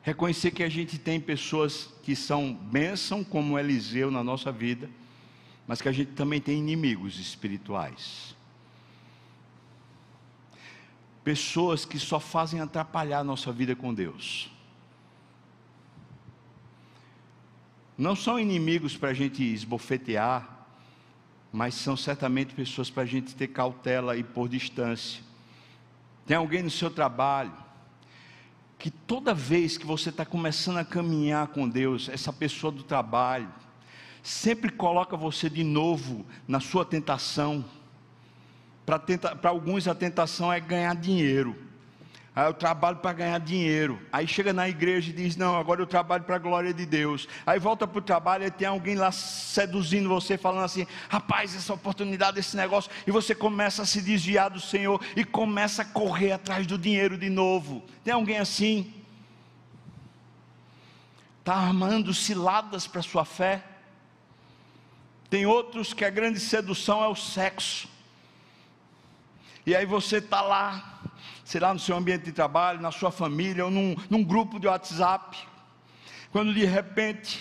[0.00, 4.88] reconhecer que a gente tem pessoas que são bênção como Eliseu na nossa vida,
[5.66, 8.36] mas que a gente também tem inimigos espirituais
[11.24, 14.54] pessoas que só fazem atrapalhar a nossa vida com Deus.
[17.96, 20.48] não são inimigos para a gente esbofetear,
[21.52, 25.22] mas são certamente pessoas para a gente ter cautela e por distância.
[26.26, 27.52] Tem alguém no seu trabalho
[28.78, 33.48] que toda vez que você está começando a caminhar com Deus, essa pessoa do trabalho,
[34.22, 37.64] sempre coloca você de novo na sua tentação.
[38.84, 41.64] Para alguns a tentação é ganhar dinheiro.
[42.36, 44.00] Aí eu trabalho para ganhar dinheiro.
[44.12, 47.28] Aí chega na igreja e diz: Não, agora eu trabalho para a glória de Deus.
[47.46, 51.72] Aí volta para o trabalho e tem alguém lá seduzindo você, falando assim: Rapaz, essa
[51.72, 52.90] oportunidade, esse negócio.
[53.06, 57.16] E você começa a se desviar do Senhor e começa a correr atrás do dinheiro
[57.16, 57.84] de novo.
[58.02, 58.92] Tem alguém assim?
[61.38, 63.62] Está armando ciladas para sua fé.
[65.30, 67.93] Tem outros que a grande sedução é o sexo.
[69.66, 70.94] E aí você está lá
[71.44, 74.66] sei lá, no seu ambiente de trabalho, na sua família, ou num, num grupo de
[74.66, 75.36] WhatsApp,
[76.32, 77.38] quando de repente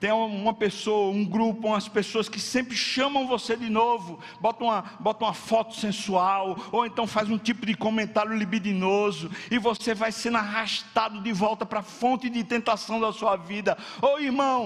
[0.00, 4.84] tem uma pessoa, um grupo, umas pessoas que sempre chamam você de novo, botam uma,
[5.00, 10.36] uma foto sensual, ou então faz um tipo de comentário libidinoso, e você vai sendo
[10.36, 13.76] arrastado de volta para a fonte de tentação da sua vida.
[14.00, 14.64] Ô oh, irmão,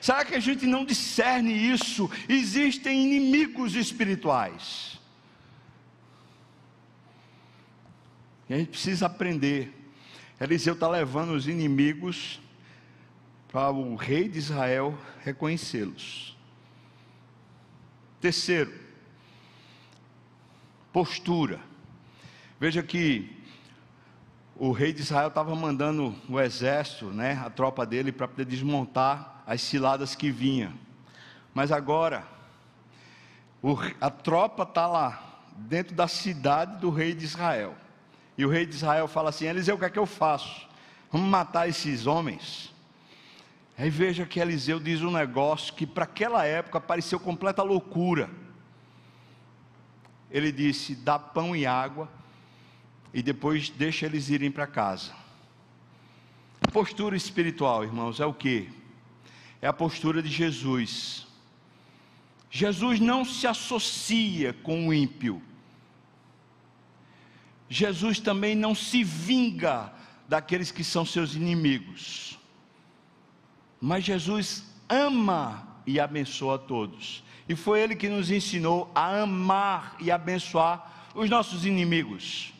[0.00, 2.10] será que a gente não discerne isso?
[2.28, 4.91] Existem inimigos espirituais.
[8.52, 9.74] E a gente precisa aprender.
[10.38, 12.38] Eliseu está levando os inimigos
[13.50, 14.94] para o rei de Israel
[15.24, 16.36] reconhecê-los.
[18.20, 18.70] Terceiro,
[20.92, 21.60] postura.
[22.60, 23.34] Veja que
[24.54, 29.42] o rei de Israel estava mandando o exército, né, a tropa dele, para poder desmontar
[29.46, 30.74] as ciladas que vinham.
[31.54, 32.22] Mas agora,
[33.62, 37.78] o, a tropa está lá, dentro da cidade do rei de Israel.
[38.36, 40.66] E o rei de Israel fala assim: Eliseu, o que é que eu faço?
[41.10, 42.72] Vamos matar esses homens?
[43.76, 48.30] Aí veja que Eliseu diz um negócio que para aquela época pareceu completa loucura.
[50.30, 52.08] Ele disse: dá pão e água
[53.12, 55.12] e depois deixa eles irem para casa.
[56.72, 58.70] Postura espiritual, irmãos, é o que?
[59.60, 61.26] É a postura de Jesus.
[62.50, 65.42] Jesus não se associa com o ímpio.
[67.72, 69.90] Jesus também não se vinga
[70.28, 72.38] daqueles que são seus inimigos.
[73.80, 77.24] Mas Jesus ama e abençoa todos.
[77.48, 82.52] E foi Ele que nos ensinou a amar e abençoar os nossos inimigos.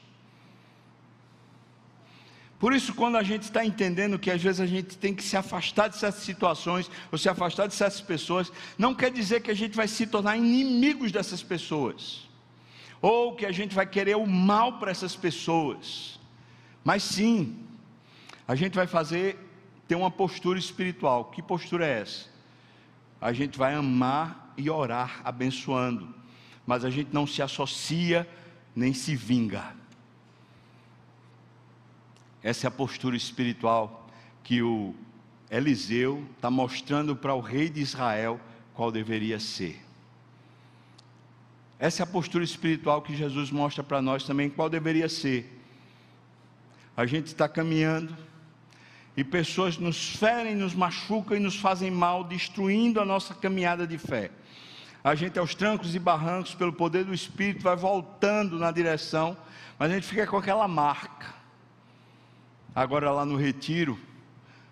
[2.58, 5.36] Por isso, quando a gente está entendendo que às vezes a gente tem que se
[5.36, 9.54] afastar de certas situações, ou se afastar de certas pessoas, não quer dizer que a
[9.54, 12.31] gente vai se tornar inimigos dessas pessoas
[13.02, 16.20] ou que a gente vai querer o mal para essas pessoas.
[16.84, 17.58] Mas sim,
[18.46, 19.36] a gente vai fazer
[19.88, 21.26] ter uma postura espiritual.
[21.26, 22.30] Que postura é essa?
[23.20, 26.14] A gente vai amar e orar abençoando,
[26.64, 28.28] mas a gente não se associa
[28.74, 29.74] nem se vinga.
[32.42, 34.08] Essa é a postura espiritual
[34.42, 34.94] que o
[35.50, 38.40] Eliseu está mostrando para o rei de Israel
[38.74, 39.80] qual deveria ser.
[41.82, 45.60] Essa é a postura espiritual que Jesus mostra para nós também, qual deveria ser.
[46.96, 48.16] A gente está caminhando
[49.16, 53.98] e pessoas nos ferem, nos machucam e nos fazem mal, destruindo a nossa caminhada de
[53.98, 54.30] fé.
[55.02, 59.36] A gente, aos trancos e barrancos, pelo poder do Espírito, vai voltando na direção,
[59.76, 61.34] mas a gente fica com aquela marca.
[62.72, 63.98] Agora, lá no retiro,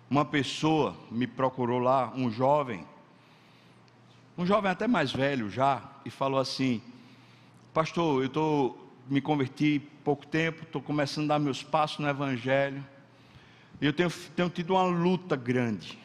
[0.09, 2.87] uma pessoa me procurou lá, um jovem,
[4.37, 6.81] um jovem até mais velho já, e falou assim:
[7.73, 12.85] Pastor, eu estou me converti pouco tempo, estou começando a dar meus passos no Evangelho.
[13.79, 15.97] E eu tenho, tenho tido uma luta grande.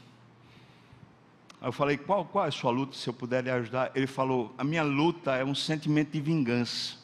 [1.60, 3.90] Aí eu falei, qual, qual é a sua luta, se eu puder lhe ajudar?
[3.96, 6.98] Ele falou, a minha luta é um sentimento de vingança.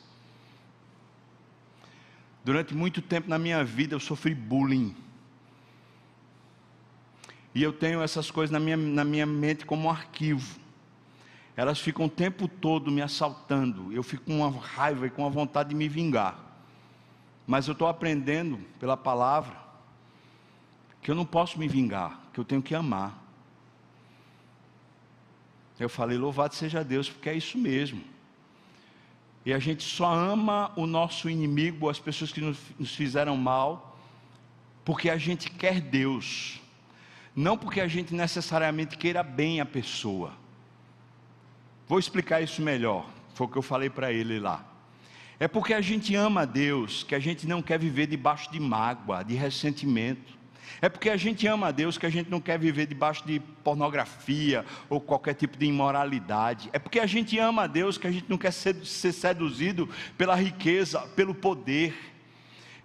[2.44, 4.94] Durante muito tempo na minha vida eu sofri bullying.
[7.52, 10.61] E eu tenho essas coisas na minha, na minha mente como um arquivo
[11.56, 13.92] elas ficam o tempo todo me assaltando.
[13.92, 16.38] Eu fico com uma raiva e com uma vontade de me vingar.
[17.46, 19.60] Mas eu estou aprendendo pela palavra
[21.02, 23.20] que eu não posso me vingar, que eu tenho que amar.
[25.78, 28.02] Eu falei, louvado seja Deus, porque é isso mesmo.
[29.44, 33.98] E a gente só ama o nosso inimigo, as pessoas que nos, nos fizeram mal,
[34.84, 36.60] porque a gente quer Deus,
[37.34, 40.32] não porque a gente necessariamente queira bem a pessoa.
[41.92, 43.04] Vou explicar isso melhor.
[43.34, 44.64] Foi o que eu falei para ele lá.
[45.38, 48.58] É porque a gente ama a Deus que a gente não quer viver debaixo de
[48.58, 50.32] mágoa, de ressentimento.
[50.80, 53.40] É porque a gente ama a Deus que a gente não quer viver debaixo de
[53.62, 56.70] pornografia ou qualquer tipo de imoralidade.
[56.72, 59.86] É porque a gente ama a Deus que a gente não quer ser, ser seduzido
[60.16, 61.94] pela riqueza, pelo poder.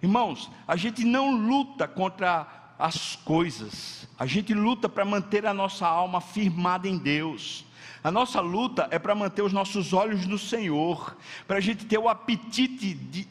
[0.02, 5.86] Irmãos, a gente não luta contra as coisas, a gente luta para manter a nossa
[5.86, 7.66] alma firmada em Deus.
[8.08, 11.14] A nossa luta é para manter os nossos olhos no Senhor,
[11.46, 13.28] para a gente ter o apetite de,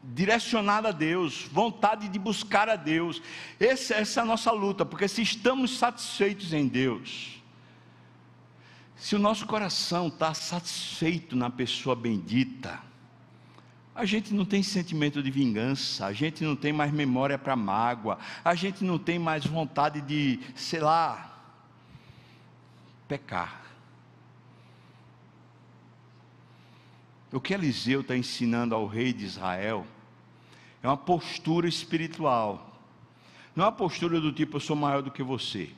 [0.00, 3.20] direcionado a Deus, vontade de buscar a Deus.
[3.58, 7.42] Essa, essa é a nossa luta, porque se estamos satisfeitos em Deus,
[8.94, 12.78] se o nosso coração está satisfeito na pessoa bendita,
[13.92, 18.20] a gente não tem sentimento de vingança, a gente não tem mais memória para mágoa,
[18.44, 21.42] a gente não tem mais vontade de, sei lá,
[23.08, 23.61] pecar.
[27.32, 29.86] O que Eliseu está ensinando ao rei de Israel
[30.82, 32.78] é uma postura espiritual.
[33.56, 35.70] Não é uma postura do tipo, eu sou maior do que você.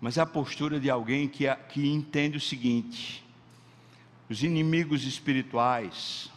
[0.00, 3.24] Mas é a postura de alguém que, que entende o seguinte:
[4.28, 6.30] os inimigos espirituais,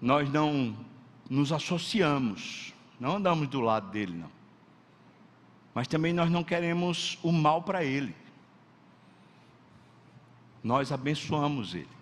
[0.00, 0.76] nós não
[1.28, 4.30] nos associamos, não andamos do lado dele, não.
[5.72, 8.14] Mas também nós não queremos o mal para ele.
[10.62, 11.99] Nós abençoamos ele.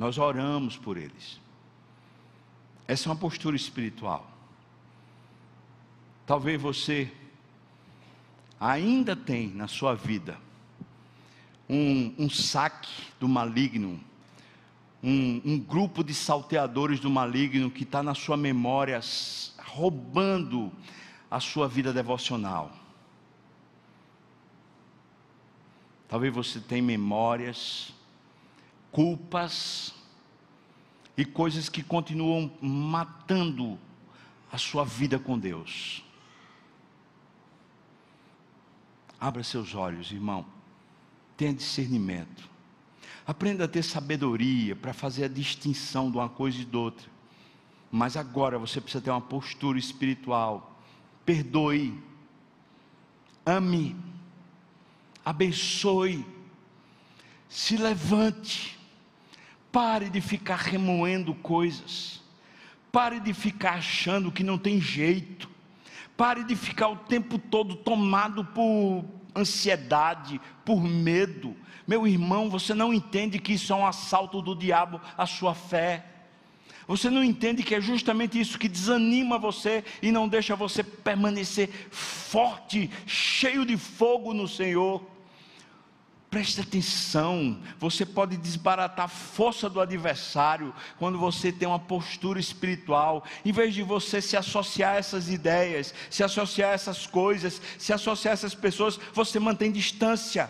[0.00, 1.38] Nós oramos por eles.
[2.88, 4.26] Essa é uma postura espiritual.
[6.24, 7.12] Talvez você
[8.58, 10.38] ainda tem na sua vida
[11.68, 14.00] um, um saque do maligno,
[15.02, 18.98] um, um, grupo de salteadores do maligno que está na sua memória
[19.58, 20.72] roubando
[21.30, 22.72] a sua vida devocional.
[26.08, 27.92] Talvez você tenha memórias,
[28.92, 29.94] culpas,
[31.20, 33.78] e coisas que continuam matando
[34.50, 36.02] a sua vida com Deus.
[39.20, 40.46] Abra seus olhos, irmão.
[41.36, 42.48] Tenha discernimento.
[43.26, 47.06] Aprenda a ter sabedoria para fazer a distinção de uma coisa e de outra.
[47.92, 50.80] Mas agora você precisa ter uma postura espiritual.
[51.26, 52.02] Perdoe.
[53.44, 53.94] Ame.
[55.22, 56.24] Abençoe.
[57.46, 58.79] Se levante
[59.72, 62.20] Pare de ficar remoendo coisas.
[62.90, 65.48] Pare de ficar achando que não tem jeito.
[66.16, 69.04] Pare de ficar o tempo todo tomado por
[69.34, 71.56] ansiedade, por medo.
[71.86, 76.04] Meu irmão, você não entende que isso é um assalto do diabo à sua fé.
[76.86, 81.68] Você não entende que é justamente isso que desanima você e não deixa você permanecer
[81.90, 85.00] forte, cheio de fogo no Senhor.
[86.30, 93.24] Preste atenção, você pode desbaratar a força do adversário quando você tem uma postura espiritual,
[93.44, 97.92] em vez de você se associar a essas ideias, se associar a essas coisas, se
[97.92, 100.48] associar a essas pessoas, você mantém distância.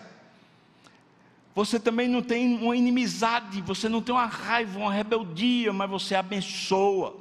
[1.55, 6.15] Você também não tem uma inimizade, você não tem uma raiva, uma rebeldia, mas você
[6.15, 7.17] abençoa.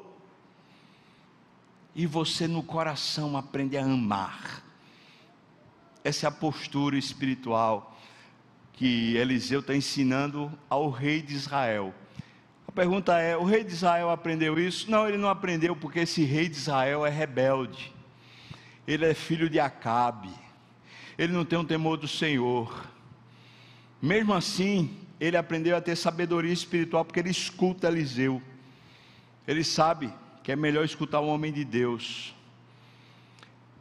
[1.96, 4.62] E você no coração aprende a amar.
[6.04, 7.96] Essa é a postura espiritual
[8.80, 11.94] que Eliseu está ensinando ao rei de Israel.
[12.66, 14.90] A pergunta é: o rei de Israel aprendeu isso?
[14.90, 17.94] Não, ele não aprendeu, porque esse rei de Israel é rebelde,
[18.88, 20.30] ele é filho de Acabe,
[21.18, 22.88] ele não tem um temor do Senhor.
[24.02, 28.42] Mesmo assim, ele aprendeu a ter sabedoria espiritual, porque ele escuta Eliseu,
[29.46, 30.10] ele sabe
[30.42, 32.34] que é melhor escutar o homem de Deus.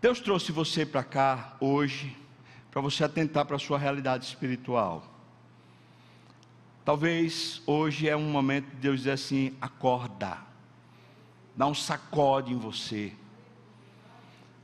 [0.01, 2.16] Deus trouxe você para cá hoje
[2.70, 5.04] para você atentar para a sua realidade espiritual.
[6.84, 10.38] Talvez hoje é um momento de Deus dizer assim: acorda,
[11.56, 13.12] dá um sacode em você.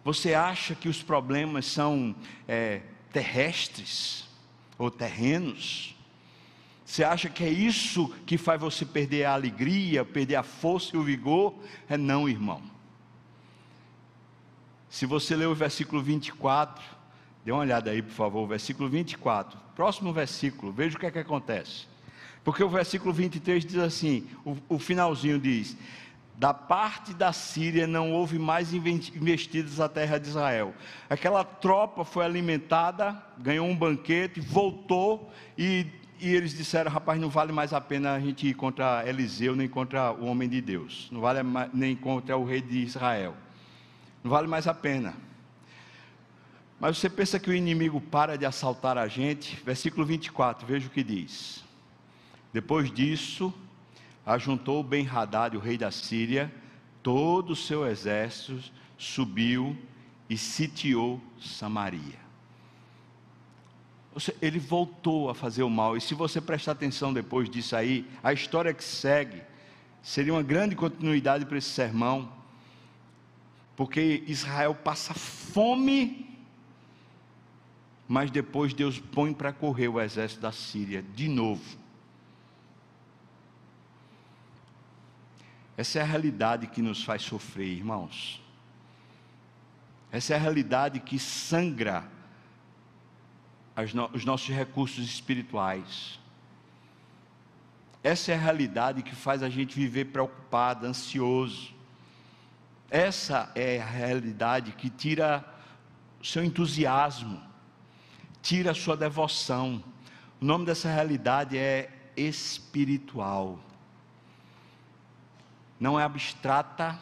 [0.05, 2.15] Você acha que os problemas são
[2.47, 2.83] é,
[3.13, 4.29] terrestres
[4.79, 5.95] ou terrenos?
[6.85, 10.99] Você acha que é isso que faz você perder a alegria, perder a força e
[10.99, 11.55] o vigor?
[11.89, 12.63] É não, irmão.
[14.91, 16.85] Se você ler o versículo 24,
[17.45, 19.59] Dê uma olhada aí, por favor, versículo 24.
[19.77, 21.87] Próximo versículo, veja o que é que acontece.
[22.43, 25.77] Porque o versículo 23 diz assim: o, o finalzinho diz:
[26.39, 30.75] Da parte da Síria não houve mais investidas a terra de Israel.
[31.09, 35.87] Aquela tropa foi alimentada, ganhou um banquete, voltou e,
[36.19, 39.69] e eles disseram: Rapaz, não vale mais a pena a gente ir contra Eliseu, nem
[39.69, 41.41] contra o homem de Deus, não vale
[41.75, 43.35] nem contra o rei de Israel,
[44.23, 45.15] não vale mais a pena.
[46.85, 49.57] Mas você pensa que o inimigo para de assaltar a gente?
[49.65, 51.65] Versículo 24, veja o que diz.
[52.53, 53.55] Depois disso,
[54.27, 56.55] ajuntou Ben-Hadad, o rei da Síria,
[57.03, 59.75] todo o seu exército subiu
[60.29, 62.19] e sitiou Samaria.
[64.43, 68.31] Ele voltou a fazer o mal, e se você prestar atenção depois disso aí, a
[68.31, 69.41] história que segue
[70.03, 72.31] seria uma grande continuidade para esse sermão,
[73.75, 76.24] porque Israel passa fome,
[78.07, 81.79] mas depois Deus põe para correr o exército da Síria de novo.
[85.77, 88.41] Essa é a realidade que nos faz sofrer, irmãos.
[90.13, 92.09] Essa é a realidade que sangra
[94.13, 96.21] os nossos recursos espirituais.
[98.05, 101.75] Essa é a realidade que faz a gente viver preocupado, ansioso.
[102.89, 105.45] Essa é a realidade que tira
[106.21, 107.43] o seu entusiasmo,
[108.45, 109.83] tira a sua devoção.
[110.41, 113.59] O nome dessa realidade é espiritual
[115.85, 116.99] não é abstrata,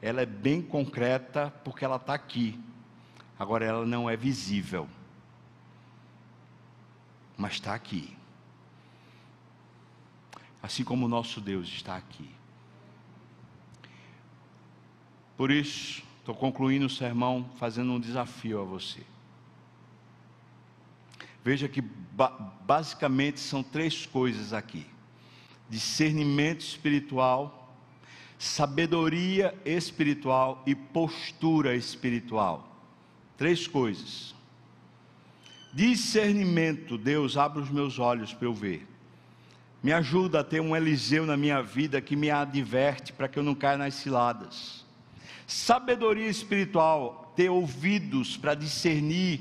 [0.00, 2.56] ela é bem concreta, porque ela está aqui.
[3.36, 4.88] Agora, ela não é visível,
[7.36, 8.16] mas está aqui.
[10.62, 12.30] Assim como o nosso Deus está aqui.
[15.36, 19.02] Por isso, estou concluindo o sermão fazendo um desafio a você.
[21.44, 21.82] Veja que
[22.66, 24.86] basicamente são três coisas aqui:
[25.68, 27.62] discernimento espiritual
[28.42, 32.76] sabedoria espiritual e postura espiritual.
[33.38, 34.34] Três coisas.
[35.72, 38.84] Discernimento, Deus, abre os meus olhos para eu ver.
[39.80, 43.44] Me ajuda a ter um Eliseu na minha vida que me adverte para que eu
[43.44, 44.84] não caia nas ciladas.
[45.46, 49.40] Sabedoria espiritual, ter ouvidos para discernir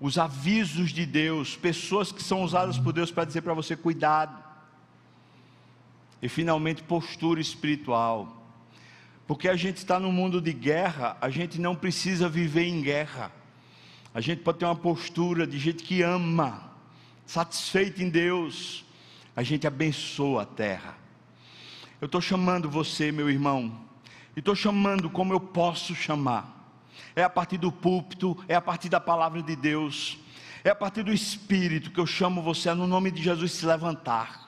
[0.00, 4.48] os avisos de Deus, pessoas que são usadas por Deus para dizer para você: cuidado
[6.20, 8.36] e finalmente, postura espiritual.
[9.26, 13.30] Porque a gente está num mundo de guerra, a gente não precisa viver em guerra.
[14.12, 16.72] A gente pode ter uma postura de gente que ama,
[17.26, 18.84] satisfeito em Deus.
[19.36, 20.96] A gente abençoa a terra.
[22.00, 23.78] Eu estou chamando você, meu irmão,
[24.34, 26.57] e estou chamando como eu posso chamar.
[27.18, 30.18] É a partir do púlpito, é a partir da palavra de Deus,
[30.62, 34.47] é a partir do Espírito que eu chamo você no nome de Jesus, se levantar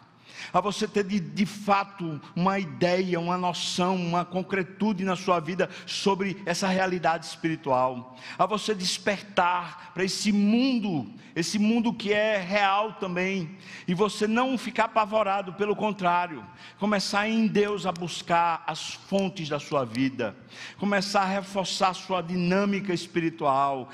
[0.52, 5.68] a você ter de, de fato uma ideia, uma noção, uma concretude na sua vida
[5.86, 12.94] sobre essa realidade espiritual, a você despertar para esse mundo, esse mundo que é real
[12.94, 16.44] também, e você não ficar apavorado, pelo contrário,
[16.78, 20.36] começar em Deus a buscar as fontes da sua vida,
[20.78, 23.88] começar a reforçar a sua dinâmica espiritual,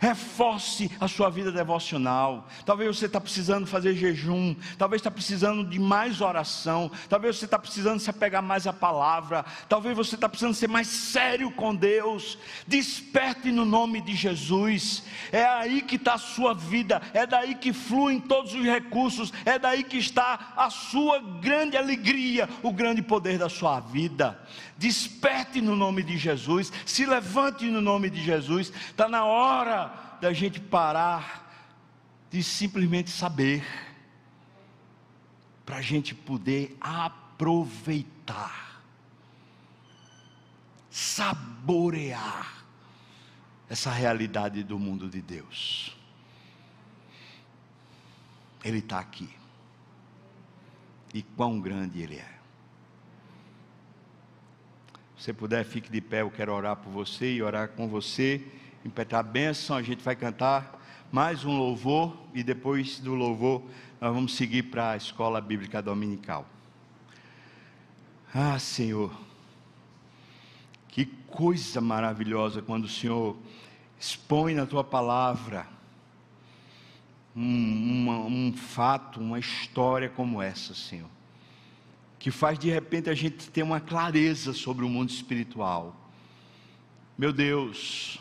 [0.00, 2.48] reforce a sua vida devocional.
[2.64, 7.58] Talvez você está precisando fazer jejum, talvez está precisando de mais oração, talvez você está
[7.58, 12.38] precisando se apegar mais à palavra, talvez você está precisando ser mais sério com Deus.
[12.66, 15.02] Desperte no nome de Jesus.
[15.30, 19.58] É aí que está a sua vida, é daí que fluem todos os recursos, é
[19.58, 24.40] daí que está a sua grande alegria, o grande poder da sua vida.
[24.78, 28.72] Desperte no nome de Jesus, se levante no nome de Jesus.
[28.88, 29.89] Está na hora
[30.20, 31.48] da gente parar
[32.30, 33.64] de simplesmente saber,
[35.64, 38.82] para a gente poder aproveitar,
[40.90, 42.64] saborear
[43.68, 45.96] essa realidade do mundo de Deus.
[48.62, 49.28] Ele está aqui.
[51.14, 52.38] E quão grande Ele é.
[55.18, 56.22] Se puder, fique de pé.
[56.22, 58.44] Eu quero orar por você e orar com você
[58.84, 60.80] impetrar a bênção, a gente vai cantar
[61.12, 63.62] mais um louvor e depois do louvor
[64.00, 66.46] nós vamos seguir para a escola bíblica dominical.
[68.32, 69.12] Ah, Senhor,
[70.88, 73.36] que coisa maravilhosa quando o Senhor
[73.98, 75.66] expõe na tua palavra
[77.36, 81.08] um, uma, um fato, uma história como essa, Senhor,
[82.18, 85.94] que faz de repente a gente ter uma clareza sobre o mundo espiritual.
[87.18, 88.18] Meu Deus,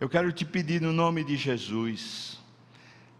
[0.00, 2.38] eu quero te pedir no nome de Jesus,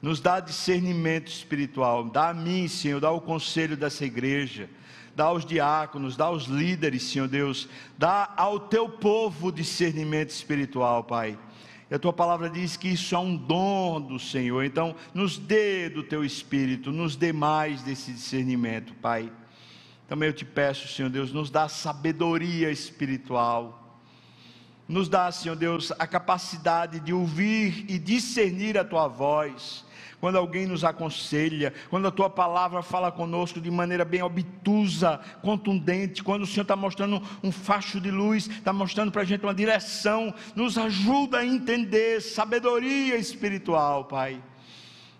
[0.01, 4.71] nos dá discernimento espiritual, dá a mim, Senhor, dá o conselho dessa igreja,
[5.15, 11.37] dá aos diáconos, dá aos líderes, Senhor Deus, dá ao teu povo discernimento espiritual, Pai.
[11.91, 15.89] E a tua palavra diz que isso é um dom do Senhor, então nos dê
[15.89, 19.33] do teu espírito, nos dê mais desse discernimento, Pai.
[20.07, 23.88] Também eu te peço, Senhor Deus, nos dá sabedoria espiritual
[24.89, 29.85] nos dá, Senhor Deus, a capacidade de ouvir e discernir a tua voz,
[30.19, 36.25] quando alguém nos aconselha, quando a tua palavra fala conosco de maneira bem obtusa, contundente,
[36.25, 39.55] quando o Senhor está mostrando um facho de luz, está mostrando para a gente uma
[39.55, 44.43] direção, nos ajuda a entender sabedoria espiritual, Pai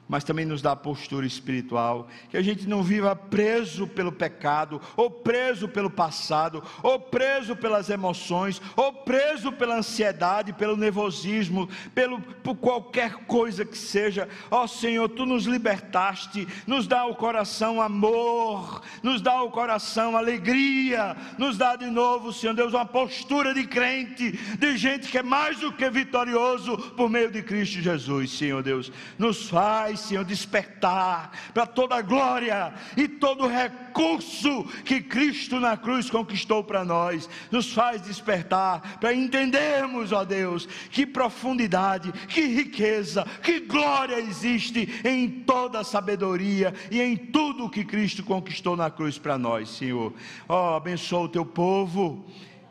[0.09, 5.11] mas também nos dá postura espiritual, que a gente não viva preso pelo pecado, ou
[5.11, 12.57] preso pelo passado, ou preso pelas emoções, ou preso pela ansiedade, pelo nervosismo, pelo, por
[12.57, 14.29] qualquer coisa que seja.
[14.51, 20.17] Ó oh, Senhor, tu nos libertaste, nos dá o coração amor, nos dá o coração
[20.17, 25.23] alegria, nos dá de novo, Senhor Deus, uma postura de crente, de gente que é
[25.23, 28.91] mais do que vitorioso por meio de Cristo Jesus, Senhor Deus.
[29.19, 35.77] Nos faz Senhor, despertar para toda a glória e todo o recurso que Cristo na
[35.77, 37.29] cruz conquistou para nós.
[37.51, 45.29] Nos faz despertar para entendermos, ó Deus, que profundidade, que riqueza, que glória existe em
[45.29, 50.13] toda a sabedoria e em tudo que Cristo conquistou na cruz para nós, Senhor.
[50.49, 52.25] Ó, abençoa o teu povo.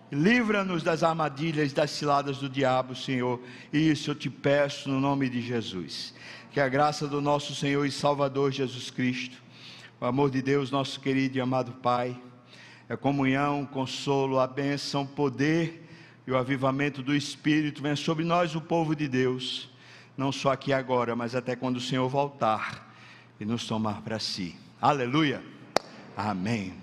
[0.10, 3.42] Livra-nos das armadilhas, das ciladas do diabo, Senhor.
[3.74, 6.14] Isso eu te peço no nome de Jesus
[6.58, 9.38] que a graça do nosso Senhor e Salvador Jesus Cristo,
[10.02, 12.20] o amor de Deus, nosso querido e amado Pai,
[12.90, 15.88] a comunhão, o consolo, a bênção, o poder
[16.26, 19.70] e o avivamento do Espírito venha sobre nós, o povo de Deus,
[20.18, 22.92] não só aqui agora, mas até quando o Senhor voltar
[23.40, 24.56] e nos tomar para si.
[24.82, 25.44] Aleluia.
[26.16, 26.74] Amém.